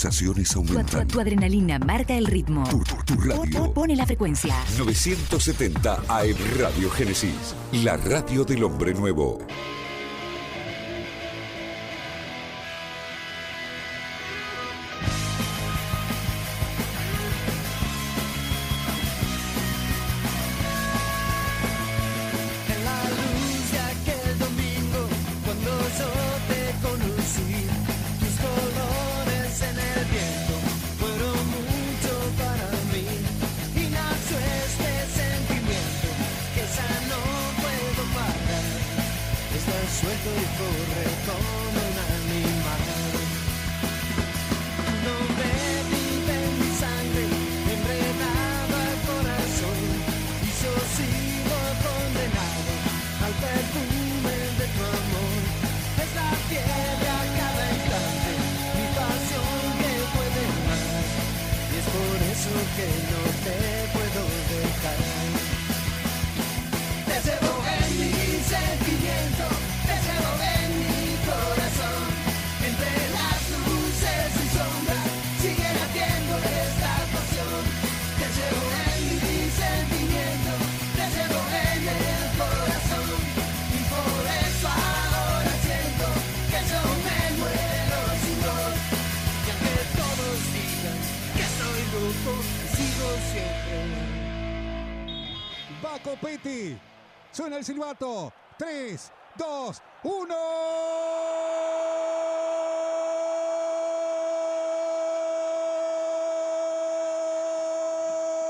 [0.00, 1.08] pulsaciones Tu, tu- aumentan.
[1.08, 2.64] tu adrenalina marca el ritmo.
[2.68, 3.60] Tu, radio.
[3.64, 4.54] Pon- Pone la frecuencia.
[4.76, 7.54] 970 AM Radio Génesis.
[7.72, 9.38] La radio del hombre nuevo.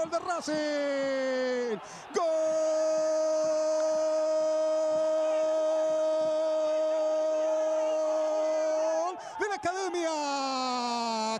[0.07, 1.79] ¡Gol de Racing!
[2.15, 2.27] ¡Gol
[9.41, 10.11] de la Academia!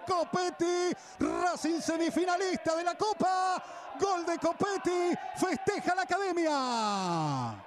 [0.07, 3.63] Copetti, Racing semifinalista de la Copa.
[4.01, 7.63] Gol de Copetti, festeja la Academia.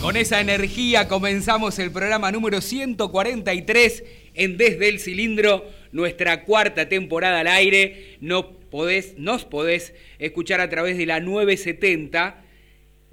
[0.00, 7.40] Con esa energía comenzamos el programa número 143 en Desde el Cilindro, nuestra cuarta temporada
[7.40, 8.16] al aire.
[8.22, 12.42] No podés, nos podés escuchar a través de la 970.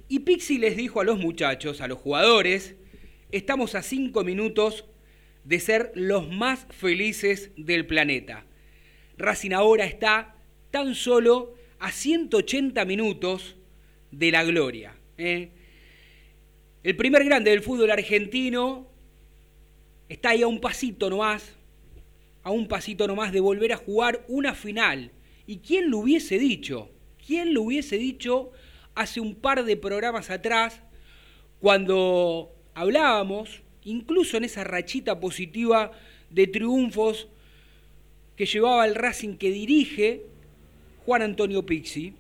[0.08, 2.76] Y Pixi les dijo a los muchachos, a los jugadores,
[3.34, 4.86] estamos a 5 minutos
[5.44, 8.46] de ser los más felices del planeta.
[9.18, 10.38] Racing ahora está
[10.72, 13.58] tan solo a 180 minutos
[14.12, 14.96] de la gloria.
[15.18, 15.50] ¿eh?
[16.84, 18.88] El primer grande del fútbol argentino
[20.10, 21.56] está ahí a un pasito nomás,
[22.44, 25.12] a un pasito nomás de volver a jugar una final.
[25.48, 26.90] ¿Y quién lo hubiese dicho?
[27.26, 28.52] ¿Quién lo hubiese dicho
[28.94, 30.82] hace un par de programas atrás,
[31.60, 35.92] cuando hablábamos, incluso en esa rachita positiva
[36.30, 37.28] de triunfos
[38.36, 40.22] que llevaba el Racing que dirige
[41.06, 42.14] Juan Antonio Pixi?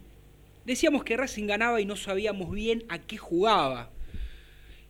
[0.66, 3.92] Decíamos que Racing ganaba y no sabíamos bien a qué jugaba.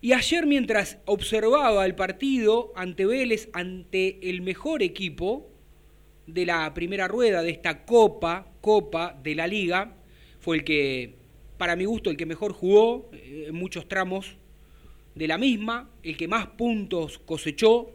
[0.08, 5.50] Y ayer mientras observaba el partido ante Vélez, ante el mejor equipo
[6.26, 9.98] de la primera rueda de esta Copa, Copa de la Liga,
[10.40, 11.16] fue el que,
[11.58, 14.38] para mi gusto, el que mejor jugó eh, en muchos tramos
[15.14, 17.92] de la misma, el que más puntos cosechó.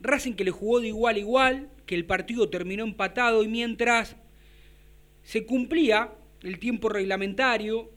[0.00, 4.16] Racing que le jugó de igual a igual, que el partido terminó empatado y mientras
[5.22, 7.93] se cumplía el tiempo reglamentario,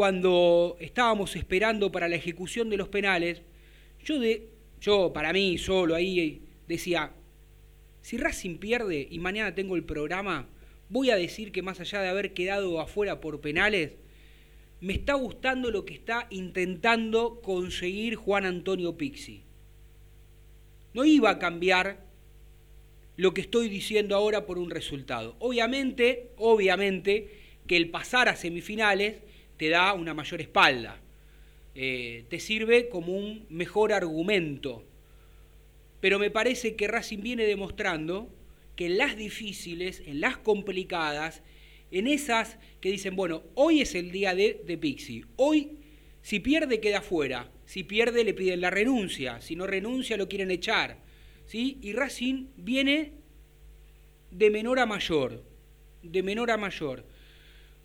[0.00, 3.42] cuando estábamos esperando para la ejecución de los penales,
[4.02, 4.48] yo, de,
[4.80, 7.12] yo para mí solo ahí decía,
[8.00, 10.48] si Racing pierde y mañana tengo el programa,
[10.88, 13.92] voy a decir que más allá de haber quedado afuera por penales,
[14.80, 19.42] me está gustando lo que está intentando conseguir Juan Antonio Pixi.
[20.94, 22.06] No iba a cambiar
[23.18, 25.36] lo que estoy diciendo ahora por un resultado.
[25.40, 27.28] Obviamente, obviamente
[27.66, 29.28] que el pasar a semifinales
[29.60, 30.98] te da una mayor espalda,
[31.74, 34.82] eh, te sirve como un mejor argumento.
[36.00, 38.30] Pero me parece que Racing viene demostrando
[38.74, 41.42] que en las difíciles, en las complicadas,
[41.90, 45.72] en esas que dicen, bueno, hoy es el día de, de Pixi, hoy
[46.22, 50.50] si pierde queda fuera, si pierde le piden la renuncia, si no renuncia lo quieren
[50.50, 50.96] echar,
[51.44, 51.76] ¿sí?
[51.82, 53.12] Y Racing viene
[54.30, 55.44] de menor a mayor,
[56.02, 57.04] de menor a mayor.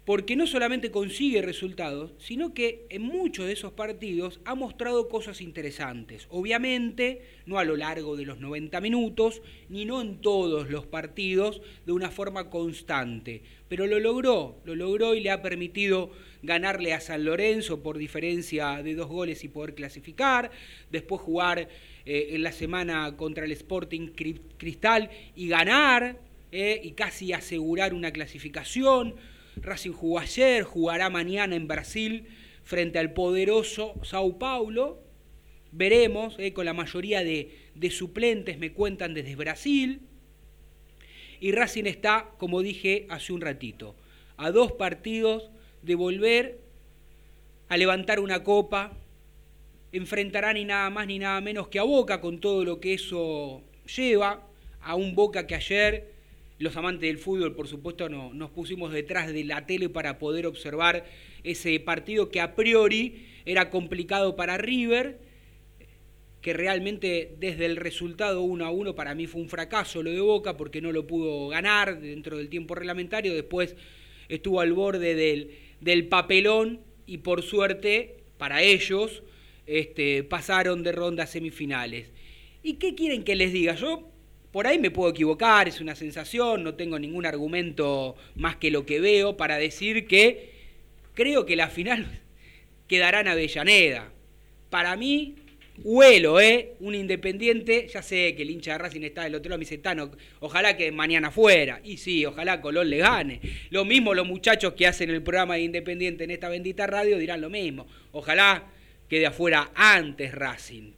[0.06, 5.42] Porque no solamente consigue resultados, sino que en muchos de esos partidos ha mostrado cosas
[5.42, 6.28] interesantes.
[6.30, 11.62] Obviamente, no a lo largo de los 90 minutos, ni no en todos los partidos
[11.88, 16.12] de una forma constante, pero lo logró, lo logró y le ha permitido
[16.44, 20.52] ganarle a San Lorenzo por diferencia de dos goles y poder clasificar,
[20.92, 21.68] después jugar
[22.06, 24.10] eh, en la semana contra el Sporting
[24.57, 26.19] Cristal y ganar
[26.52, 29.16] eh, y casi asegurar una clasificación
[29.62, 32.28] Racing jugó ayer, jugará mañana en Brasil
[32.63, 35.02] frente al poderoso Sao Paulo.
[35.72, 40.02] Veremos, eh, con la mayoría de, de suplentes me cuentan desde Brasil.
[41.40, 43.96] Y Racing está, como dije hace un ratito,
[44.38, 45.50] a dos partidos
[45.81, 46.60] de volver
[47.68, 48.98] a levantar una copa.
[49.92, 53.62] Enfrentará ni nada más ni nada menos que a Boca con todo lo que eso
[53.96, 54.48] lleva.
[54.81, 56.14] A un Boca que ayer
[56.57, 60.46] los amantes del fútbol, por supuesto, no, nos pusimos detrás de la tele para poder
[60.46, 61.06] observar
[61.44, 65.19] ese partido que a priori era complicado para River,
[66.42, 70.22] que realmente desde el resultado 1 a 1 para mí fue un fracaso lo de
[70.22, 73.75] Boca porque no lo pudo ganar dentro del tiempo reglamentario, después
[74.30, 79.24] estuvo al borde del, del papelón y por suerte para ellos
[79.68, 82.12] este, pasaron de rondas semifinales.
[82.63, 83.75] ¿Y qué quieren que les diga?
[83.75, 84.12] Yo
[84.56, 88.86] por ahí me puedo equivocar, es una sensación, no tengo ningún argumento más que lo
[88.86, 90.50] que veo para decir que
[91.13, 92.22] creo que la final
[92.88, 94.13] quedará en Avellaneda.
[94.69, 95.36] Para mí,
[95.84, 96.72] huelo, ¿eh?
[96.80, 99.81] Un independiente, ya sé que el hincha de Racing está del otro lado, me dice,
[100.40, 101.81] ojalá que mañana fuera.
[101.84, 103.42] Y sí, ojalá Colón le gane.
[103.72, 107.42] Lo mismo los muchachos que hacen el programa de Independiente en esta bendita radio dirán
[107.42, 107.88] lo mismo.
[108.13, 108.72] Ojalá
[109.10, 110.94] quede afuera antes Racing.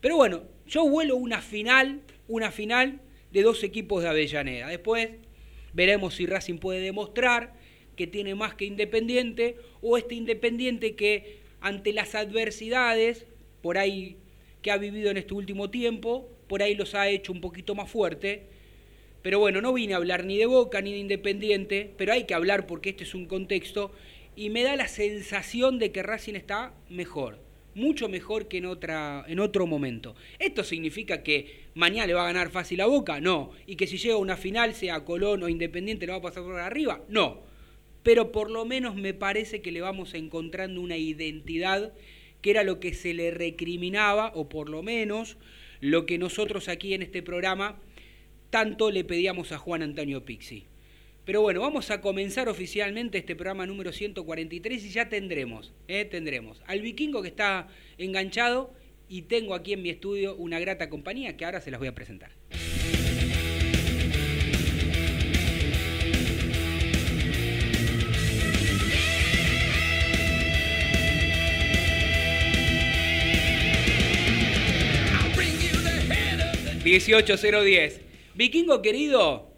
[0.00, 2.00] Pero bueno, yo huelo una final
[2.32, 4.68] una final de dos equipos de Avellaneda.
[4.68, 5.10] Después
[5.74, 7.52] veremos si Racing puede demostrar
[7.94, 13.26] que tiene más que Independiente o este Independiente que ante las adversidades
[13.60, 14.16] por ahí
[14.62, 17.90] que ha vivido en este último tiempo, por ahí los ha hecho un poquito más
[17.90, 18.46] fuerte.
[19.20, 22.32] Pero bueno, no vine a hablar ni de Boca ni de Independiente, pero hay que
[22.32, 23.92] hablar porque este es un contexto
[24.36, 27.41] y me da la sensación de que Racing está mejor
[27.74, 30.14] mucho mejor que en, otra, en otro momento.
[30.38, 33.20] ¿Esto significa que mañana le va a ganar fácil a Boca?
[33.20, 33.52] No.
[33.66, 36.42] ¿Y que si llega a una final, sea Colón o Independiente, le va a pasar
[36.42, 37.02] por arriba?
[37.08, 37.40] No.
[38.02, 41.92] Pero por lo menos me parece que le vamos encontrando una identidad
[42.40, 45.36] que era lo que se le recriminaba, o por lo menos
[45.80, 47.80] lo que nosotros aquí en este programa
[48.50, 50.66] tanto le pedíamos a Juan Antonio Pixi.
[51.24, 56.04] Pero bueno, vamos a comenzar oficialmente este programa número 143 y ya tendremos, ¿eh?
[56.04, 58.74] tendremos al vikingo que está enganchado
[59.08, 61.94] y tengo aquí en mi estudio una grata compañía que ahora se las voy a
[61.94, 62.32] presentar.
[76.84, 78.00] ...18010...
[78.34, 79.51] Vikingo querido,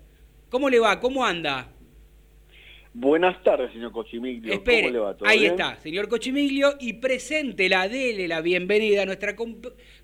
[0.54, 1.00] ¿Cómo le va?
[1.00, 1.66] ¿Cómo anda?
[2.92, 4.52] Buenas tardes, señor Cochimiglio.
[4.52, 5.16] Espere, ¿Cómo le va?
[5.26, 9.34] ahí está, señor Cochimiglio, y presente la dele la bienvenida a nuestra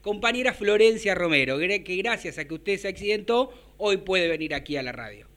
[0.02, 4.82] compañera Florencia Romero, que gracias a que usted se accidentó, hoy puede venir aquí a
[4.82, 5.28] la radio.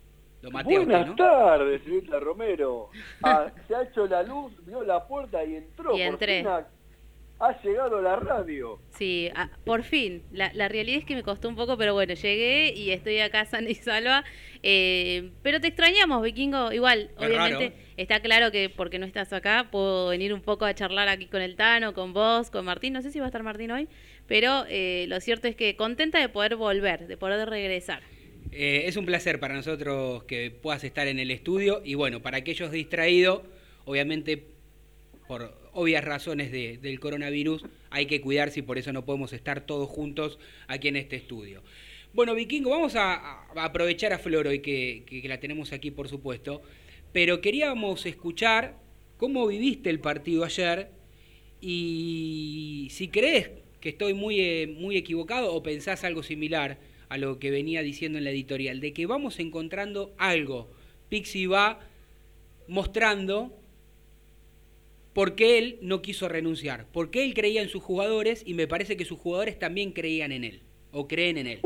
[0.41, 2.89] Lo Buenas tardes, señorita Romero.
[3.21, 5.95] Ah, se ha hecho la luz, vio la puerta y entró.
[5.95, 6.43] Y entré
[7.43, 8.79] ha llegado la radio.
[8.97, 9.29] Sí,
[9.65, 10.23] por fin.
[10.31, 13.69] La, realidad es que me costó un poco, pero bueno, llegué y estoy acá sana
[13.69, 14.23] y salva.
[14.61, 16.71] Eh, pero te extrañamos, Vikingo.
[16.71, 21.09] Igual, obviamente, está claro que porque no estás acá, puedo venir un poco a charlar
[21.09, 22.93] aquí con el Tano, con vos, con Martín.
[22.93, 23.89] No sé si va a estar Martín hoy,
[24.25, 28.03] pero eh, lo cierto es que contenta de poder volver, de poder regresar.
[28.53, 32.37] Eh, es un placer para nosotros que puedas estar en el estudio y bueno, para
[32.37, 33.41] aquellos distraídos,
[33.85, 34.45] obviamente
[35.27, 39.89] por obvias razones del coronavirus, hay que cuidarse y por eso no podemos estar todos
[39.89, 41.63] juntos aquí en este estudio.
[42.13, 46.61] Bueno, Vikingo, vamos a, aprovechar a Flor hoy que, la tenemos aquí, por supuesto,
[47.11, 48.77] pero queríamos escuchar
[49.17, 50.91] cómo viviste el partido ayer
[51.59, 53.49] y si crees
[53.79, 56.77] que estoy muy, eh, muy equivocado o pensás algo similar
[57.09, 60.71] a lo que venía diciendo en la editorial, de que vamos encontrando algo.
[61.09, 61.79] Pixi va
[62.67, 63.57] mostrando
[65.13, 69.05] porque él no quiso renunciar, porque él creía en sus jugadores y me parece que
[69.05, 71.59] sus jugadores también creían en él, o creen en él.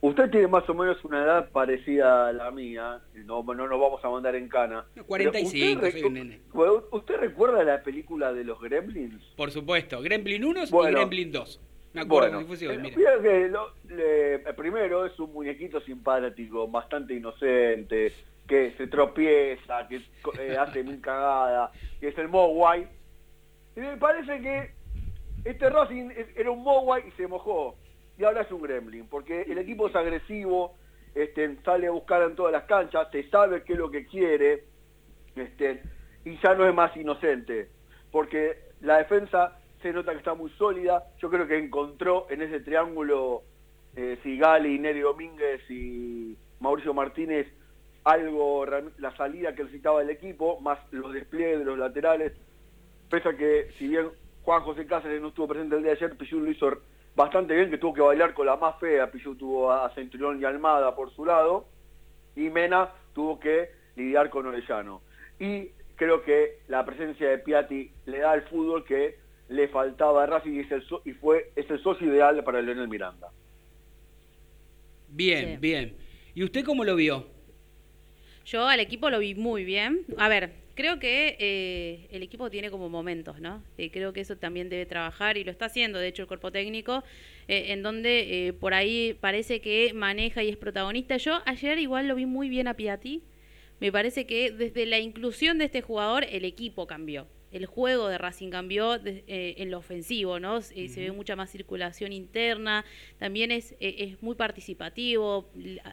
[0.00, 4.04] usted tiene más o menos una edad parecida a la mía, no, no nos vamos
[4.04, 4.86] a mandar en cana.
[5.06, 6.40] 45, usted, soy un nene.
[6.92, 9.22] ¿Usted recuerda la película de los Gremlins?
[9.36, 11.60] Por supuesto, Gremlin 1 y Gremlin 2.
[11.94, 12.56] Me acuerdo, bueno,
[13.22, 18.12] que lo, primero es un muñequito simpático, bastante inocente,
[18.48, 20.00] que se tropieza, que
[20.40, 22.88] eh, hace mil cagadas, que es el Mogwai.
[23.76, 24.74] Y me parece que
[25.44, 27.76] este Racing era un Mogwai y se mojó.
[28.16, 30.74] Y ahora es un Gremlin, porque el equipo es agresivo,
[31.14, 34.64] este, sale a buscar en todas las canchas, se sabe qué es lo que quiere,
[35.36, 35.82] este,
[36.24, 37.68] y ya no es más inocente,
[38.10, 42.60] porque la defensa se nota que está muy sólida, yo creo que encontró en ese
[42.60, 43.42] triángulo
[43.94, 47.46] eh, Sigali, Neri Domínguez y Mauricio Martínez
[48.08, 52.32] algo, la salida que necesitaba el equipo, más los despliegues de los laterales,
[53.10, 54.08] pese a que si bien
[54.42, 56.78] Juan José Cáceres no estuvo presente el día de ayer, Pichú lo hizo
[57.14, 60.44] bastante bien, que tuvo que bailar con la más fea, Pichú tuvo a Centurión y
[60.44, 61.66] Almada por su lado,
[62.34, 65.02] y Mena tuvo que lidiar con Orellano.
[65.38, 70.26] Y creo que la presencia de Piatti le da al fútbol que le faltaba a
[70.26, 73.28] Racing y, es el y fue, es el socio ideal para Leonel Miranda.
[75.08, 75.96] Bien, bien.
[76.34, 77.37] ¿Y usted cómo lo vio?
[78.50, 80.06] Yo al equipo lo vi muy bien.
[80.16, 83.62] A ver, creo que eh, el equipo tiene como momentos, ¿no?
[83.76, 86.50] Eh, creo que eso también debe trabajar y lo está haciendo, de hecho, el cuerpo
[86.50, 87.04] técnico,
[87.46, 91.18] eh, en donde por ahí parece que maneja y es protagonista.
[91.18, 93.22] Yo ayer igual lo vi muy bien a Piatti.
[93.80, 98.18] Me parece que desde la inclusión de este jugador el equipo cambió el juego de
[98.18, 100.58] Racing cambió eh, en lo ofensivo, ¿no?
[100.58, 102.84] Eh, se ve mucha más circulación interna,
[103.18, 105.50] también es, eh, es muy participativo,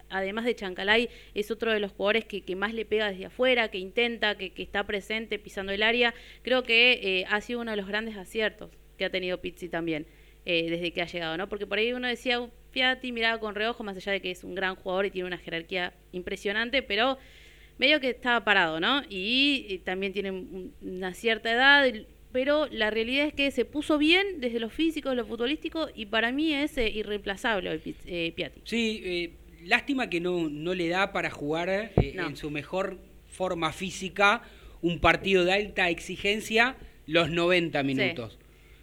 [0.10, 3.70] además de Chancalay es otro de los jugadores que, que más le pega desde afuera,
[3.70, 7.78] que intenta, que, que está presente pisando el área, creo que ha sido uno de
[7.78, 10.06] los grandes aciertos que ha tenido Pizzi también.
[10.46, 11.50] desde que ha llegado, ¿no?
[11.50, 14.54] Porque por ahí uno decía, Piatti miraba con reojo, más allá de que es un
[14.54, 17.18] gran jugador y tiene una jerarquía impresionante, pero
[17.78, 19.04] medio que estaba parado, ¿no?
[19.10, 20.46] Y, también tiene
[20.82, 21.86] una cierta edad,
[22.32, 26.32] pero la realidad es que se puso bien desde lo físico, lo futbolístico, y para
[26.32, 28.62] mí es eh, irreemplazable hoy eh, Piatti.
[28.64, 29.32] Sí, eh,
[29.66, 32.98] lástima que no, no le da para jugar en su mejor
[33.30, 34.44] forma física
[34.82, 36.76] un partido de alta exigencia
[37.08, 38.38] los 90 minutos.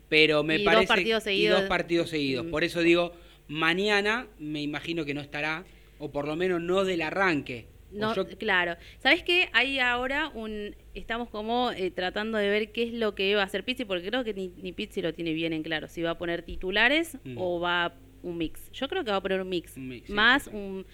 [0.09, 1.59] Pero me parece dos partidos seguidos.
[1.59, 2.47] Y dos partidos seguidos.
[2.47, 2.51] Mm.
[2.51, 3.13] Por eso digo,
[3.49, 5.65] mañana me imagino que no estará,
[5.99, 7.67] o por lo menos no del arranque.
[7.93, 8.77] No, claro.
[8.99, 9.49] ¿Sabes qué?
[9.53, 10.75] Hay ahora un...
[10.95, 14.09] Estamos como eh, tratando de ver qué es lo que va a hacer Pizzi, porque
[14.09, 15.89] creo que ni, ni Pizzi lo tiene bien en claro.
[15.89, 17.37] Si va a poner titulares mm.
[17.39, 18.71] o va un mix.
[18.73, 19.77] Yo creo que va a poner un mix.
[20.09, 20.87] más un,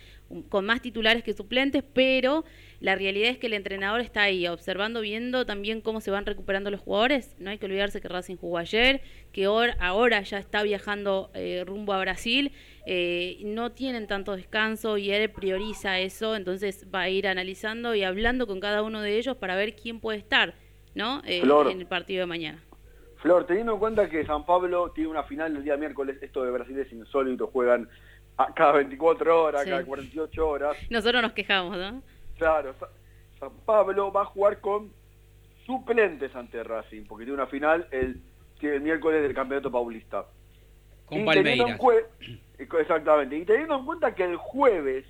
[0.49, 2.45] con más titulares que suplentes, pero
[2.81, 6.71] la realidad es que el entrenador está ahí observando, viendo también cómo se van recuperando
[6.71, 7.35] los jugadores.
[7.39, 9.01] No hay que olvidarse que Racing jugó ayer,
[9.33, 12.53] que ahora ya está viajando eh, rumbo a Brasil.
[12.87, 18.03] Eh, no tienen tanto descanso y él prioriza eso, entonces va a ir analizando y
[18.03, 20.55] hablando con cada uno de ellos para ver quién puede estar
[20.95, 21.23] ¿no?
[21.25, 22.63] Eh, en el partido de mañana.
[23.17, 26.51] Flor, teniendo en cuenta que San Pablo tiene una final el día miércoles, esto de
[26.51, 27.89] Brasil es insólito, juegan
[28.55, 30.77] cada 24 horas, cada 48 horas.
[30.91, 32.03] Nosotros nos quejamos, ¿no?
[32.37, 32.75] Claro,
[33.39, 34.93] San Pablo va a jugar con
[35.67, 38.21] suplentes ante Racing, porque tiene una final el,
[38.61, 40.27] el miércoles del Campeonato Paulista.
[41.07, 41.79] Con Palmeiras.
[42.59, 43.37] Exactamente.
[43.37, 45.05] Y teniendo en cuenta que el jueves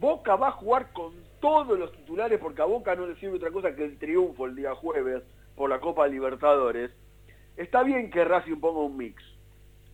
[0.00, 3.50] Boca va a jugar con todos los titulares, porque a Boca no le sirve otra
[3.50, 5.22] cosa que el triunfo el día jueves
[5.54, 6.90] por la Copa Libertadores,
[7.56, 9.22] está bien que Racing ponga un mix.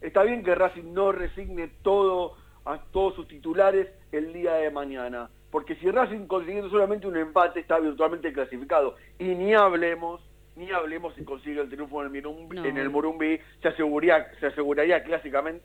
[0.01, 5.31] Está bien que Racing no resigne todo a todos sus titulares el día de mañana.
[5.51, 8.97] Porque si Racing consiguiendo solamente un empate está virtualmente clasificado.
[9.19, 10.21] Y ni hablemos,
[10.57, 14.47] ni hablemos si consigue el triunfo en el, Morumbi, en el Morumbi, se aseguraría, se
[14.47, 15.65] aseguraría clásicamente,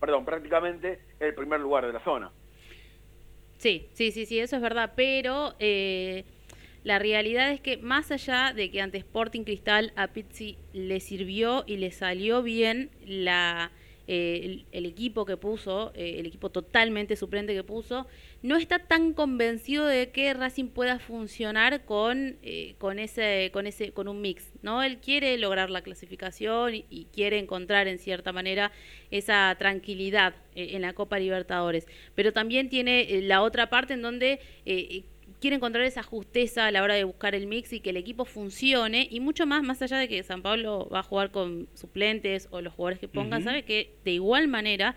[0.00, 2.30] perdón, prácticamente el primer lugar de la zona.
[3.56, 6.24] Sí, sí, sí, sí, eso es verdad, pero eh,
[6.84, 11.62] la realidad es que más allá de que ante Sporting Cristal a Pizzi le sirvió
[11.66, 12.90] y le salió bien
[14.08, 18.08] eh, el, equipo que puso, eh, el equipo totalmente suplente que puso,
[18.42, 23.92] no está tan convencido de que Racing pueda funcionar con, eh, con, ese, con, ese,
[23.92, 24.50] con un mix.
[24.62, 24.82] ¿no?
[24.82, 28.72] Él quiere lograr la clasificación y quiere encontrar en cierta manera
[29.12, 31.86] esa tranquilidad en la Copa Libertadores.
[32.16, 34.40] Pero también tiene la otra parte en donde
[35.42, 38.24] quiere encontrar esa justeza a la hora de buscar el mix y que el equipo
[38.24, 42.48] funcione y mucho más, más allá de que San Pablo va a jugar con suplentes
[42.52, 44.94] o los jugadores que pongan, sabe que de igual manera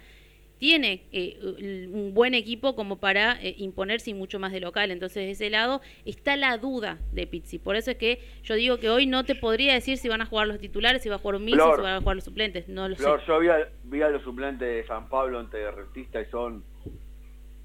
[0.59, 4.91] tiene eh, un buen equipo como para eh, imponerse y mucho más de local.
[4.91, 7.57] Entonces, de ese lado está la duda de Pizzi.
[7.57, 10.27] Por eso es que yo digo que hoy no te podría decir si van a
[10.27, 12.23] jugar los titulares, si va a jugar un mix o si van a jugar los
[12.23, 12.69] suplentes.
[12.69, 13.03] No lo sé.
[13.03, 13.39] Yo
[13.83, 16.63] vi a, los suplentes de San Pablo ante Retista y son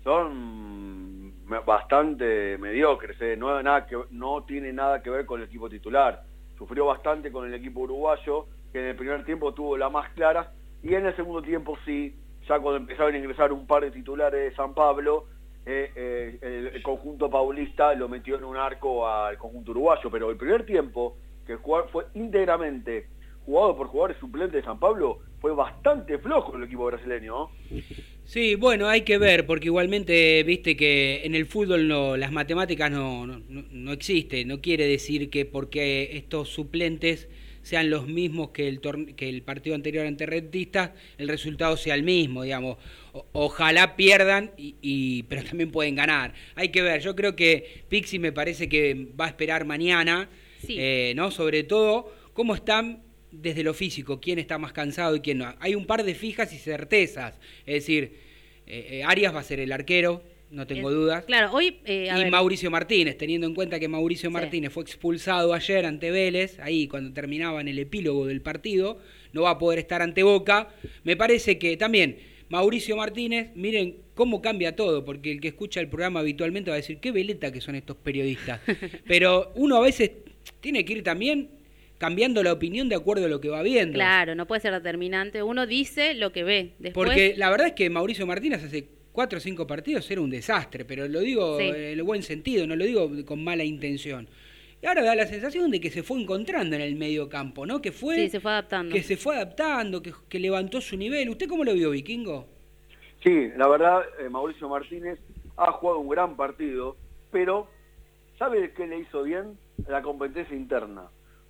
[0.02, 1.19] son
[1.58, 3.36] bastante mediocres, ¿eh?
[3.36, 6.22] no, tiene nada que ver con el equipo titular.
[6.56, 10.52] Sufrió bastante con el equipo uruguayo, que en el primer tiempo tuvo la más clara,
[10.82, 12.14] y en el segundo tiempo sí,
[12.48, 15.26] ya cuando empezaron a ingresar un par de titulares de San Pablo,
[15.66, 20.36] eh, eh, el, conjunto paulista lo metió en un arco al conjunto uruguayo, pero el
[20.36, 21.16] primer tiempo,
[21.46, 23.08] que fue íntegramente
[23.44, 27.48] jugado por jugadores suplentes de San Pablo, fue bastante flojo el equipo brasileño.
[28.24, 32.88] Sí, bueno, hay que ver, porque igualmente, viste que en el fútbol no, las matemáticas
[32.90, 34.46] no, no, no- existen.
[34.46, 37.28] No quiere decir que porque estos suplentes
[37.62, 38.80] sean los mismos que el,
[39.16, 42.76] que el partido anterior ante Rentistas, el resultado sea el mismo, digamos.
[43.12, 46.32] O- ojalá pierdan, y, y- pero también pueden ganar.
[46.54, 50.30] Hay que ver, yo creo que Pixi me parece que va a esperar mañana,
[50.64, 50.76] Sí.
[50.78, 51.32] eh, ¿no?
[51.32, 55.54] Sobre todo, cómo están desde lo físico, quién está más cansado y quién no.
[55.60, 57.38] Hay un par de fijas y certezas.
[57.66, 58.14] Es decir,
[58.66, 61.24] eh, eh, Arias va a ser el arquero, no tengo dudas.
[61.26, 61.78] Claro, hoy.
[61.84, 64.32] eh, a y ver, Mauricio Martínez, teniendo en cuenta que Mauricio Sí.
[64.32, 68.98] Martínez fue expulsado ayer ante Vélez, ahí cuando terminaba en el epílogo del partido,
[69.32, 70.68] no va a poder estar ante Boca.
[71.04, 72.18] Me parece que también
[72.48, 76.78] Mauricio Martínez, miren cómo cambia todo, porque el que escucha el programa habitualmente va a
[76.78, 78.60] decir, qué veleta que son estos periodistas.
[79.06, 80.10] Pero uno a veces
[80.60, 81.48] tiene que ir también
[82.00, 83.92] cambiando la opinión de acuerdo a lo que va viendo.
[83.92, 85.42] Claro, no puede ser determinante.
[85.42, 86.72] Uno dice lo que ve.
[86.78, 90.30] Después, Porque la verdad es que Mauricio Martínez hace cuatro o cinco partidos era un
[90.30, 91.64] desastre, pero lo digo Sí.
[91.68, 94.26] en el buen sentido, no lo digo con mala intención.
[94.82, 97.82] Y ahora da la sensación de que se fue encontrando en el medio campo, ¿no?
[97.82, 98.94] Que fue, Sí, se fue adaptando.
[98.94, 101.28] que se fue adaptando, que, que levantó su nivel.
[101.28, 102.46] ¿Usted cómo lo vio, Vikingo?
[103.22, 105.18] Sí, la verdad, eh, Mauricio Martínez
[105.58, 106.96] ha jugado un gran partido,
[107.30, 107.68] pero
[108.38, 109.58] ¿sabe qué le hizo bien?
[109.86, 111.02] La competencia interna.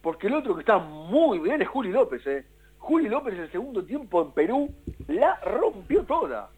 [0.03, 2.45] Porque el otro que está muy bien es Juli López, ¿eh?
[2.79, 4.75] Juli López en el segundo tiempo en Perú
[5.09, 6.51] la rompió toda.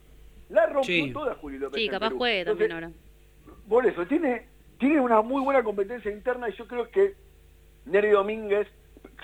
[0.49, 1.12] La rompió Sí.
[1.12, 1.80] toda Juli López.
[1.80, 2.94] Sí, capaz juegue también Entonces,
[3.46, 3.62] ahora.
[3.68, 4.46] Por eso, tiene,
[4.78, 7.14] tiene una muy buena competencia interna y yo creo que
[7.87, 8.68] Neri Domínguez,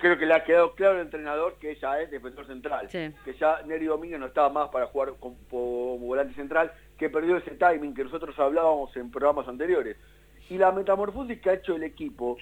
[0.00, 2.88] creo que le ha quedado claro al entrenador que ella es defensor central.
[2.90, 3.12] Sí.
[3.24, 7.52] Que ya Neri Domínguez no estaba más para jugar como volante central, que perdió ese
[7.52, 9.96] timing que nosotros hablábamos en programas anteriores.
[10.50, 12.36] Y la metamorfosis que ha hecho el equipo,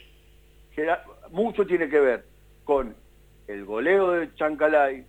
[0.76, 2.24] gera- mucho tiene que ver
[2.64, 2.94] con
[3.48, 5.04] el goleo de Chancalay,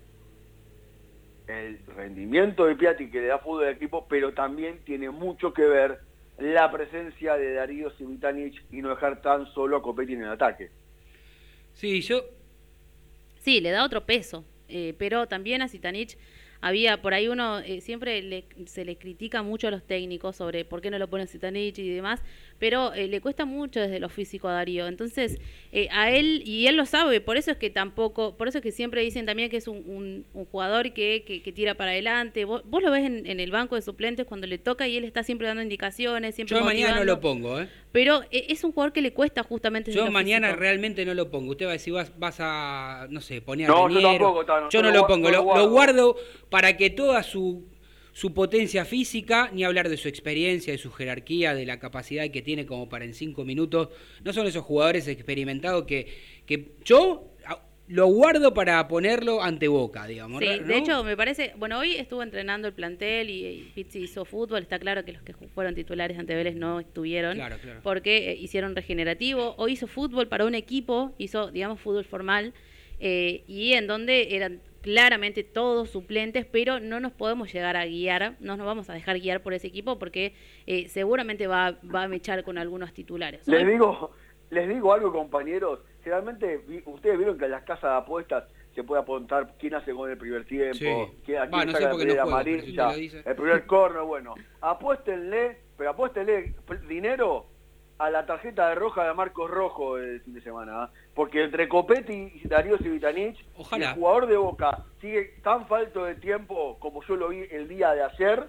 [1.47, 5.63] el rendimiento de Piatti que le da fútbol al equipo, pero también tiene mucho que
[5.65, 5.99] ver
[6.39, 10.69] la presencia de Darío Sivitanich y no dejar tan solo a Copetti en el ataque.
[11.73, 12.21] Sí, yo
[13.39, 14.43] Sí, le da otro peso.
[14.69, 16.17] eh, pero también a Zitanich
[16.59, 20.65] había, por ahí uno eh, siempre le- se le critica mucho a los técnicos sobre
[20.65, 22.21] por qué no lo pone Zitanich y demás,
[22.59, 24.87] pero eh, le cuesta mucho desde lo físico a Darío.
[24.87, 25.39] Entonces,
[25.71, 28.63] eh, a él, y él lo sabe, por eso es que tampoco, por eso es
[28.63, 31.91] que siempre dicen también que es un, un- un jugador que, que, que tira para
[31.91, 32.45] adelante.
[32.45, 35.03] Vos, vos lo ves en, en el banco de suplentes cuando le toca y él
[35.03, 37.67] está siempre dando indicaciones, siempre yo mañana no lo pongo, ¿eh?
[37.91, 40.61] Pero eh, es un jugador que le cuesta justamente Yo mañana físico.
[40.61, 41.51] realmente no lo pongo.
[41.51, 44.69] Usted va a decir, vas, vas a, no sé, poner a No, yo tampoco, Tano,
[44.69, 45.29] Yo no lo pongo.
[45.31, 46.15] Lo, guardo
[46.49, 47.65] para que toda su,
[48.17, 52.41] su potencia física, ni hablar de su experiencia, de su jerarquía, de la capacidad que
[52.41, 53.89] tiene como para en cinco minutos.
[54.23, 56.07] No son esos jugadores experimentados que,
[56.47, 60.41] que yo a- lo guardo para ponerlo ante boca, digamos.
[60.41, 60.65] Sí, ¿no?
[60.65, 64.63] de hecho me parece, bueno, hoy estuvo entrenando el plantel y, y Pizzi hizo fútbol,
[64.63, 67.81] está claro que los que fueron titulares ante Vélez no estuvieron, Claro, claro.
[67.83, 72.51] porque eh, hicieron regenerativo, hoy hizo fútbol para un equipo, hizo, digamos, fútbol formal,
[72.99, 78.35] eh, y en donde eran claramente todos suplentes, pero no nos podemos llegar a guiar,
[78.39, 80.33] no nos vamos a dejar guiar por ese equipo porque
[80.65, 83.45] eh, seguramente va, va a mechar con algunos titulares.
[83.49, 84.11] Les digo,
[84.49, 85.81] les digo algo, compañeros.
[86.05, 88.45] Generalmente, vi- ustedes vieron que en las casas de apuestas
[88.75, 91.21] se puede apuntar quién hace gol en el primer tiempo, Sí.
[91.25, 92.93] quién, Va, quién no sé saca la no si amarilla,
[93.25, 94.35] el primer corner, bueno.
[94.61, 96.53] Apuéstenle, pero apuéstenle
[96.87, 97.45] dinero
[97.99, 100.83] a la tarjeta de roja de Marcos Rojo el fin de semana.
[100.83, 100.91] ¿ah?
[101.15, 103.89] Porque entre Copetti y Darío Civitanich, Ojalá.
[103.89, 107.91] el jugador de Boca sigue tan falto de tiempo como yo lo vi el día
[107.93, 108.43] de ayer,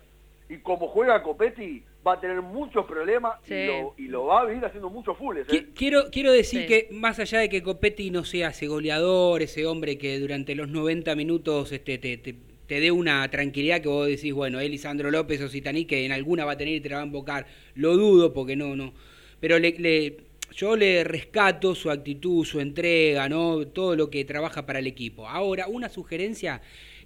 [0.50, 3.54] y como juega Copetti, va a tener muchos problemas Sí.
[3.54, 5.46] y, lo, y lo va a venir haciendo muchos fulles.
[5.48, 5.52] ¿eh?
[5.52, 6.66] Qui- Quiero, quiero decir Sí.
[6.66, 10.68] que más allá de que Copetti no sea ese goleador, ese hombre que durante los
[10.68, 15.10] 90 minutos este, te, te- te dé una tranquilidad que vos decís, bueno, él, Lisandro
[15.10, 17.46] López o Citaní, que en alguna va a tener y te la va a invocar,
[17.74, 18.92] lo dudo porque no, no.
[19.40, 20.16] Pero le, le-
[20.54, 23.66] yo le rescato su actitud, su entrega, ¿no?
[23.68, 25.28] Todo lo que trabaja para el equipo.
[25.28, 26.60] Ahora, una sugerencia,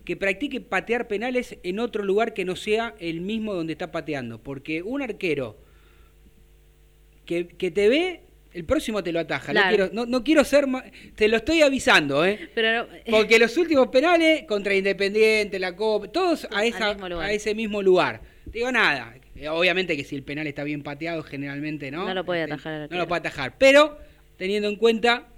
[0.04, 4.42] que practique patear penales en otro lugar que no sea el mismo donde está pateando,
[4.42, 5.56] porque un arquero
[7.24, 8.20] que, que te ve,
[8.52, 9.52] el próximo te lo ataja.
[9.52, 10.66] No, quiero, no, no quiero ser
[11.14, 12.50] te lo estoy avisando, ¿eh?
[12.54, 17.26] Pero, Porque los últimos penales contra Independiente, la Copa, todos a, esa, mismo lugar.
[17.28, 18.22] a ese mismo lugar.
[18.46, 19.14] Digo nada.
[19.42, 22.06] Eh, Obviamente que si el penal está bien pateado, generalmente no.
[22.06, 23.54] No lo puede Este, atajar No lo puede atajar.
[23.58, 23.98] Pero
[24.36, 25.28] teniendo en cuenta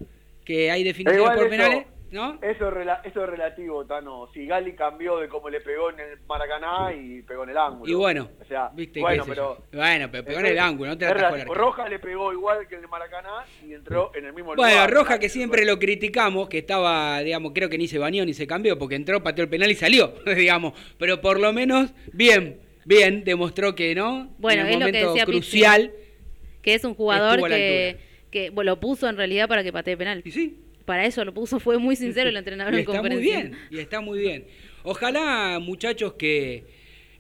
[0.45, 2.39] que hay definiciones por eso- penales, ¿no?
[2.43, 4.29] Eso es, rela- eso es relativo, Tano.
[4.33, 7.91] Si Gali cambió de cómo le pegó en el Maracaná y pegó en el ángulo.
[7.91, 9.59] Y bueno, o sea, viste, bueno, pero...
[9.73, 11.45] Bueno, pero pegó en el ángulo, no te la.
[11.47, 14.91] Roja le pegó igual que en el Maracaná y entró en el mismo Bueno, lugar.
[14.93, 18.47] Roja que siempre lo criticamos, que estaba, digamos, creo que ni se bañó ni se
[18.47, 20.75] cambió, porque entró, pateó el penal y salió, digamos.
[20.99, 24.35] Pero por lo menos, bien, bien, demostró que no.
[24.39, 25.39] Bueno, en es el lo que momento decía Pizzi.
[25.41, 25.93] crucial.
[26.63, 27.99] Que es un jugador que,
[28.31, 30.23] que bueno, lo puso en realidad para que patee penal.
[30.25, 33.17] Y sí, Para eso lo puso, fue muy sincero el entrenador y en está muy
[33.17, 34.47] bien, y está muy bien.
[34.83, 36.65] Ojalá, muchachos, que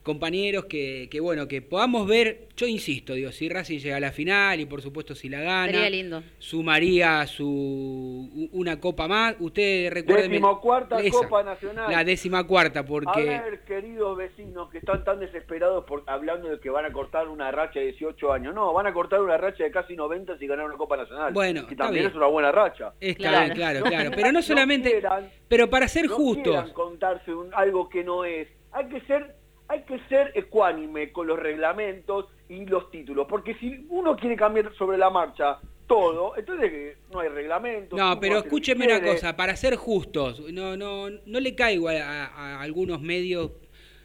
[0.04, 4.12] compañeros, que, que bueno, que podamos ver, yo insisto, digo, si Racing llega a la
[4.12, 6.22] final y por supuesto si la gana, Sería lindo.
[6.38, 9.34] sumaría su una copa más.
[9.40, 10.30] Ustedes recuerden.
[10.30, 11.90] Decimocuarta Copa Nacional.
[11.90, 13.34] La décima cuarta, porque.
[13.36, 17.28] A ver, queridos vecinos que están tan desesperados por hablando de que van a cortar
[17.28, 18.54] una racha de 18 años.
[18.54, 21.32] No, van a cortar una racha de casi 90 si ganan una Copa Nacional.
[21.32, 22.10] Bueno, que también bien.
[22.10, 22.92] es una buena racha.
[23.00, 23.44] Está Claro.
[23.46, 24.10] bien, claro, claro.
[24.14, 24.90] Pero no solamente.
[24.90, 26.72] quieran- pero para ser no justos.
[26.72, 28.48] contarse un- algo que no es.
[28.72, 29.34] Hay que ser
[29.68, 34.74] hay que ser ecuánime con los reglamentos y los títulos, porque si uno quiere cambiar
[34.76, 37.96] sobre la marcha todo, entonces eh, no hay reglamento.
[37.96, 42.26] No, pero escúcheme una cosa, para ser justos, no, no, no le caigo a, a-
[42.26, 43.50] a algunos medios,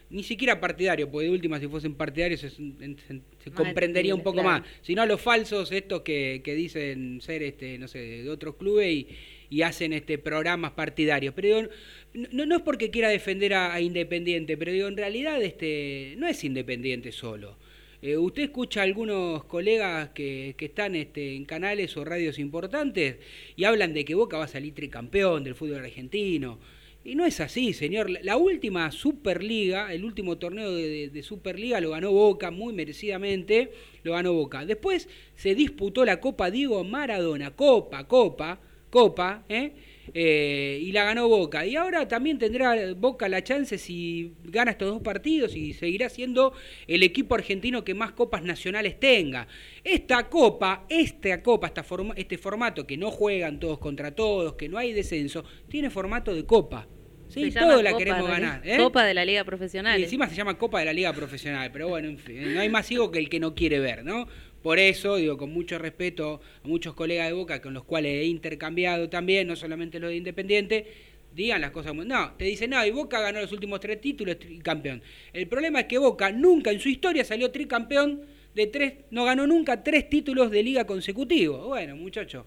[0.09, 4.41] ni siquiera partidarios, porque de última si fuesen partidarios se, se- se comprendería un poco
[4.41, 4.49] claro.
[4.61, 8.55] más, sino a los falsos estos que, que dicen ser este, no sé, de otros
[8.55, 9.07] clubes y,
[9.51, 11.33] y hacen este programas partidarios.
[11.35, 11.69] Pero digo,
[12.13, 17.11] no, es porque quiera defender a, Independiente, pero digo, en realidad este, no es Independiente
[17.11, 17.57] solo.
[18.01, 23.17] Eh, usted escucha a algunos colegas que, están este, en canales o radios importantes
[23.55, 26.59] y hablan de que Boca va a salir tricampeón del fútbol argentino.
[27.03, 28.09] Y no es así, señor.
[28.09, 32.73] La- La última Superliga, el último torneo de, de- de Superliga lo ganó Boca muy
[32.73, 33.71] merecidamente,
[34.03, 34.65] lo ganó Boca.
[34.65, 39.71] Después se disputó la Copa Diego Maradona, Copa, Copa, Copa, ¿eh?
[40.13, 41.65] Eh, y la ganó Boca.
[41.65, 46.53] Y ahora también tendrá Boca la chance si gana estos dos partidos y seguirá siendo
[46.87, 49.47] el equipo argentino que más copas nacionales tenga.
[49.83, 54.69] Esta copa, esta copa, esta forma- este formato que no juegan todos contra todos, que
[54.69, 56.87] no hay descenso, tiene formato de copa.
[57.27, 58.61] Sí, todos la Copa queremos ganar.
[58.67, 58.77] ¿eh?
[58.77, 59.99] Copa de la Liga Profesional.
[59.99, 62.69] Y encima se llama Copa de la Liga Profesional, pero bueno, en fin, no hay
[62.69, 64.27] más ciego que el que no quiere ver, ¿no?
[64.61, 68.25] Por eso, digo, con mucho respeto a muchos colegas de Boca con los cuales he
[68.25, 70.85] intercambiado también, no solamente los de Independiente,
[71.33, 71.93] digan las cosas.
[71.93, 75.01] muy- No, te dicen, no, y Boca ganó los últimos tres títulos, tricampeón.
[75.31, 78.21] El problema es que Boca nunca en su historia salió tricampeón
[78.53, 81.65] de tres, no ganó nunca tres títulos de liga consecutivos.
[81.67, 82.45] Bueno, muchachos,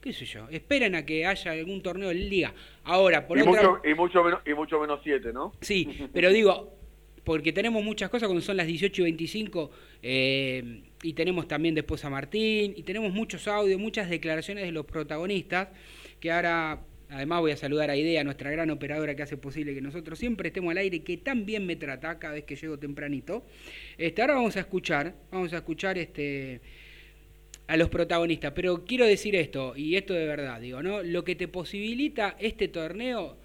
[0.00, 2.54] qué sé yo, esperen a que haya algún torneo de liga.
[2.84, 5.52] Ahora, por y, otra mucho, y, mucho menos, y mucho menos 7, ¿no?
[5.60, 6.72] Sí, pero digo,
[7.24, 9.70] porque tenemos muchas cosas cuando son las 18 y 25,
[10.02, 14.84] eh, y tenemos también después a Martín, y tenemos muchos audios, muchas declaraciones de los
[14.86, 15.68] protagonistas,
[16.18, 19.80] que ahora, además voy a saludar a Idea, nuestra gran operadora que hace posible que
[19.80, 23.44] nosotros siempre estemos al aire, que tan bien me trata cada vez que llego tempranito.
[23.96, 26.60] Este, ahora vamos a escuchar, vamos a escuchar este
[27.66, 31.04] a los protagonistas, pero quiero decir esto, y esto de verdad, digo, ¿no?
[31.04, 33.36] Lo que te posibilita este torneo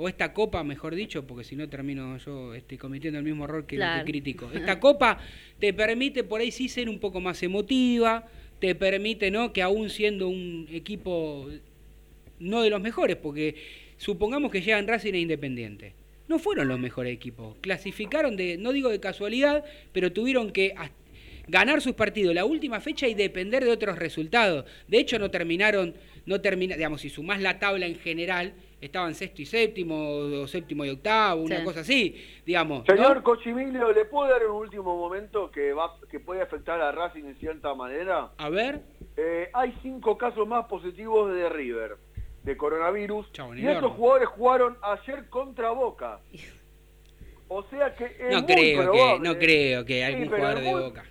[0.00, 3.66] o esta copa, mejor dicho, porque si no termino yo este, cometiendo el mismo error
[3.66, 4.04] que lo Claro.
[4.04, 4.50] que critico.
[4.54, 5.18] Esta copa
[5.58, 8.26] te permite por ahí sí ser un poco más emotiva,
[8.60, 9.52] te permite, ¿no?
[9.52, 11.48] Que aún siendo un equipo
[12.38, 13.56] no de los mejores, porque
[13.98, 15.92] supongamos que llegan Racing e Independiente.
[16.28, 17.56] No fueron los mejores equipos.
[17.60, 20.74] Clasificaron de, no digo de casualidad, pero tuvieron que
[21.48, 24.64] ganar sus partidos la última fecha y depender de otros resultados.
[24.88, 29.42] De hecho, no terminaron, no termina, digamos, si sumás la tabla en general, estaban sexto
[29.42, 29.96] y séptimo,
[30.42, 31.64] o séptimo y octavo, una Sí.
[31.64, 32.86] cosa así, digamos.
[32.88, 32.94] ¿no?
[32.94, 37.24] Señor Cochimilio, ¿le puedo dar un último momento que va que puede afectar a Racing
[37.24, 38.30] en cierta manera?
[38.38, 38.80] A ver,
[39.16, 41.96] Eh, hay cinco casos más positivos de River,
[42.42, 46.20] de coronavirus, Chau, ni y estos jugadores jugaron ayer contra Boca.
[47.48, 50.62] O sea que es no muy creo que, no creo que Sí, algún pero jugador
[50.62, 51.04] de muy- Boca.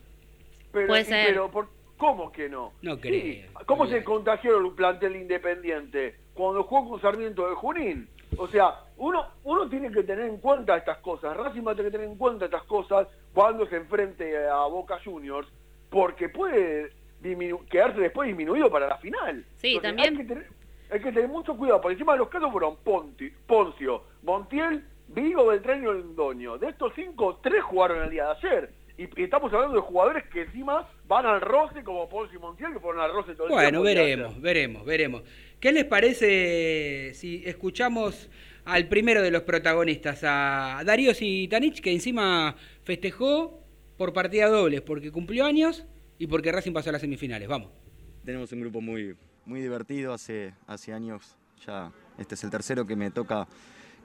[0.72, 1.26] Pero, Puede y- ser.
[1.28, 2.74] pero por- ¿cómo que no?
[2.82, 3.50] No Sí, creo.
[3.66, 6.16] ¿Cómo se contagió el plantel independiente?
[6.40, 8.08] Cuando jugó con Sarmiento de Junín.
[8.38, 11.36] O sea, uno, uno tiene que tener en cuenta estas cosas.
[11.36, 15.00] Racing va a tener que tener en cuenta estas cosas cuando se enfrente a Boca
[15.04, 15.50] Juniors,
[15.90, 16.94] porque puede
[17.70, 19.44] quedarse después disminuido para la final.
[19.58, 20.14] Sí, Entonces, también.
[20.14, 20.48] Hay que, tener,
[20.92, 21.82] hay que tener mucho cuidado.
[21.82, 26.58] Por encima de los casos fueron Ponti, Poncio, Montiel, Vigo, Beltrán y Londoño.
[26.58, 28.74] De estos cinco, tres jugaron el día de ayer.
[28.98, 32.72] Y, y estamos hablando de jugadores que encima van al roce como Poncio y Montiel,
[32.74, 33.84] que fueron al roce todo el Bueno, tiempo.
[33.88, 35.24] de veremos, veremos, veremos.
[35.60, 38.30] ¿Qué les parece si escuchamos
[38.64, 43.62] al primero de los protagonistas, a Darío Sitanich, que encima festejó
[43.98, 45.86] por partida dobles, porque cumplió años
[46.18, 47.50] y porque Racing pasó a las semifinales?
[47.50, 47.72] Vamos.
[48.24, 52.96] Tenemos un grupo muy, muy divertido, hace, hace años Ya este es el tercero que
[52.96, 53.46] me toca,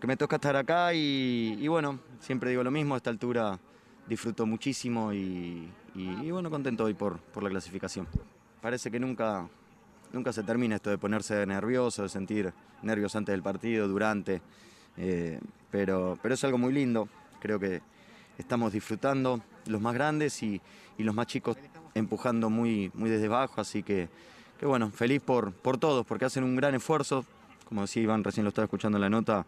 [0.00, 3.60] que me toca estar acá y, bueno, siempre digo lo mismo, a esta altura
[4.08, 5.70] disfruto muchísimo y,
[6.32, 8.08] bueno, contento hoy por, por la clasificación.
[8.60, 9.48] Parece que nunca,
[10.14, 14.40] nunca se termina esto de ponerse nervioso, de sentir nervios antes del partido, durante,
[14.96, 17.09] eh, pero, pero es algo muy lindo,
[17.40, 17.83] creo que
[18.38, 20.61] estamos disfrutando los más grandes y,
[20.98, 21.57] los más chicos
[21.94, 24.09] empujando muy, muy desde abajo, así que,
[24.61, 27.24] que bueno, feliz por, por todos, porque hacen un gran esfuerzo,
[27.68, 29.44] como decía Iván, recién lo estaba escuchando en la nota,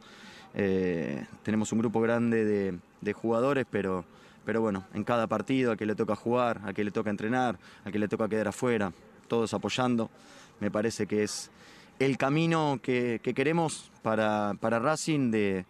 [0.55, 4.05] eh, tenemos un grupo grande de, jugadores, pero,
[4.45, 7.57] pero bueno, en cada partido a que le toca jugar, a que le toca entrenar,
[7.85, 8.93] a que le toca quedar afuera,
[9.29, 10.11] todos apoyando,
[10.61, 11.51] me parece que es
[11.99, 15.65] el camino que, queremos para, para Racing de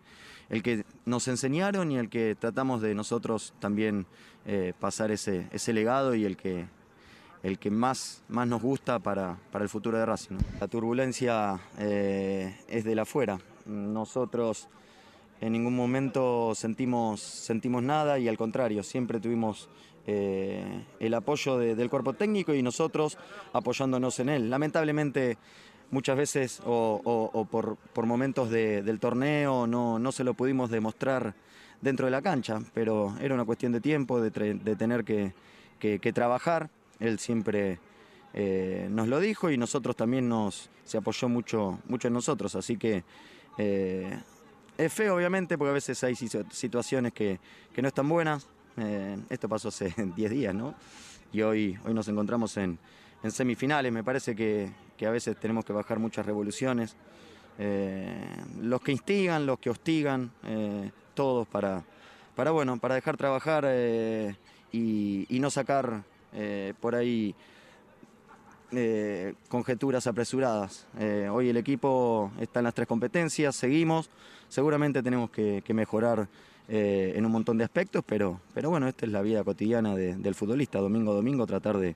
[0.49, 4.07] el que nos enseñaron y el que tratamos de nosotros también
[4.46, 6.66] eh, pasar ese, ese legado y el que,
[7.42, 10.37] el que más, más nos gusta para, el futuro de Racing.
[10.61, 13.38] La turbulencia eh, es de la afuera.
[13.66, 14.68] Nosotros
[15.40, 19.68] en ningún momento sentimos, sentimos nada y al contrario, siempre tuvimos
[20.07, 23.19] eh, el apoyo del cuerpo técnico y nosotros
[23.53, 24.51] apoyándonos en él.
[24.51, 25.38] Lamentablemente
[25.90, 31.35] muchas veces o, por, momentos del torneo no, no, se lo pudimos demostrar
[31.81, 36.71] dentro de la cancha, pero era una cuestión de tiempo, de, tener que, trabajar.
[36.99, 37.79] Él siempre
[38.33, 42.77] eh, nos lo dijo y nosotros también nos se apoyó mucho, mucho en nosotros, así
[42.77, 43.03] que
[43.59, 44.19] eh,
[44.79, 47.40] es feo obviamente porque a veces hay situaciones que,
[47.77, 48.49] no están buenas.
[48.77, 50.75] Eh, esto pasó hace 10 días, ¿no?
[51.33, 52.79] Y hoy, hoy nos encontramos en,
[53.29, 53.93] semifinales.
[53.93, 54.71] Me parece que,
[55.05, 56.97] a veces tenemos que bajar muchas revoluciones.
[57.59, 58.25] Eh,
[58.61, 61.83] los que instigan, los que hostigan, eh, todos para,
[62.35, 63.67] para, bueno, para dejar trabajar
[64.73, 66.03] y, no sacar
[66.81, 67.35] por ahí
[69.49, 70.87] conjeturas apresuradas.
[71.33, 74.11] hoy el equipo está en las tres competencias, seguimos,
[74.49, 76.29] seguramente tenemos que, mejorar
[76.68, 80.81] en un montón de aspectos, pero, pero bueno, esta es la vida cotidiana del futbolista,
[80.81, 81.94] domingo a domingo, tratar de,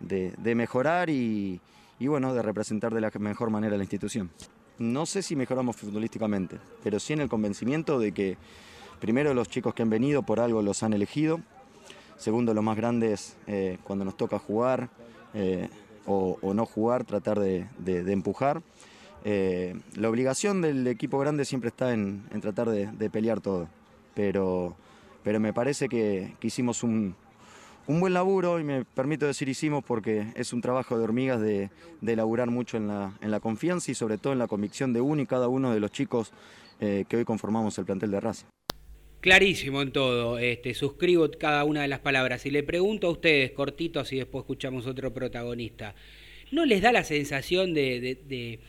[0.00, 1.60] de, mejorar y,
[2.00, 4.30] bueno, de representar de la mejor manera la institución.
[4.78, 8.36] No sé si mejoramos futbolísticamente, pero sí en el convencimiento de que
[9.00, 11.40] primero los chicos que han venido por algo los han elegido,
[12.16, 14.88] segundo los más grandes eh, cuando nos toca jugar
[15.34, 15.68] eh,
[16.06, 18.62] o, no jugar, tratar de, empujar.
[19.24, 23.68] Eh, la obligación del equipo grande siempre está en, tratar de, pelear todo,
[24.14, 24.76] pero,
[25.22, 27.14] pero me parece que hicimos un,
[27.88, 31.70] un buen laburo, y me permito decir hicimos porque es un trabajo de hormigas de,
[32.02, 35.00] de laburar mucho en la, en la, confianza y sobre todo en la convicción de
[35.00, 36.32] uno y cada uno de los chicos
[36.80, 38.46] eh, que hoy conformamos el plantel de Racing.
[39.20, 43.52] Clarísimo en todo, este, suscribo cada una de las palabras y le pregunto a ustedes,
[43.52, 45.94] cortitos y después escuchamos otro protagonista,
[46.52, 48.60] ¿no les da la sensación de,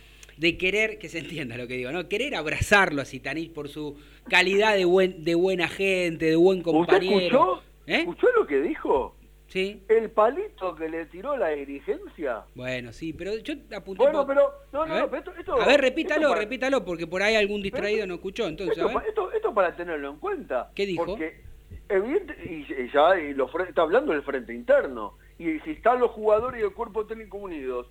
[0.58, 2.08] querer, que se entienda lo que digo, ¿no?
[2.08, 3.98] querer abrazarlo a Sitanich por su
[4.30, 7.62] calidad de, buen, de buena gente, de buen compañero?
[7.86, 8.02] ¿Eh?
[8.02, 9.16] ¿Escuchó lo que dijo?
[9.50, 9.82] Sí.
[9.90, 12.44] El palito que le tiró la dirigencia.
[12.54, 14.04] Bueno, sí, pero yo apunté.
[14.04, 14.54] Bueno, pero.
[14.72, 18.16] No, no, a ver, esto, a ver repítalo, repítalo, porque por ahí algún distraído no
[18.16, 18.48] escuchó.
[18.48, 20.70] Entonces, esto, esto, para tenerlo en cuenta.
[20.76, 21.04] ¿Qué dijo?
[21.04, 21.42] Porque,
[21.90, 25.16] evidente, y, ya y lo, está hablando del frente interno.
[25.40, 27.88] Y si están los jugadores y el cuerpo técnico unidos,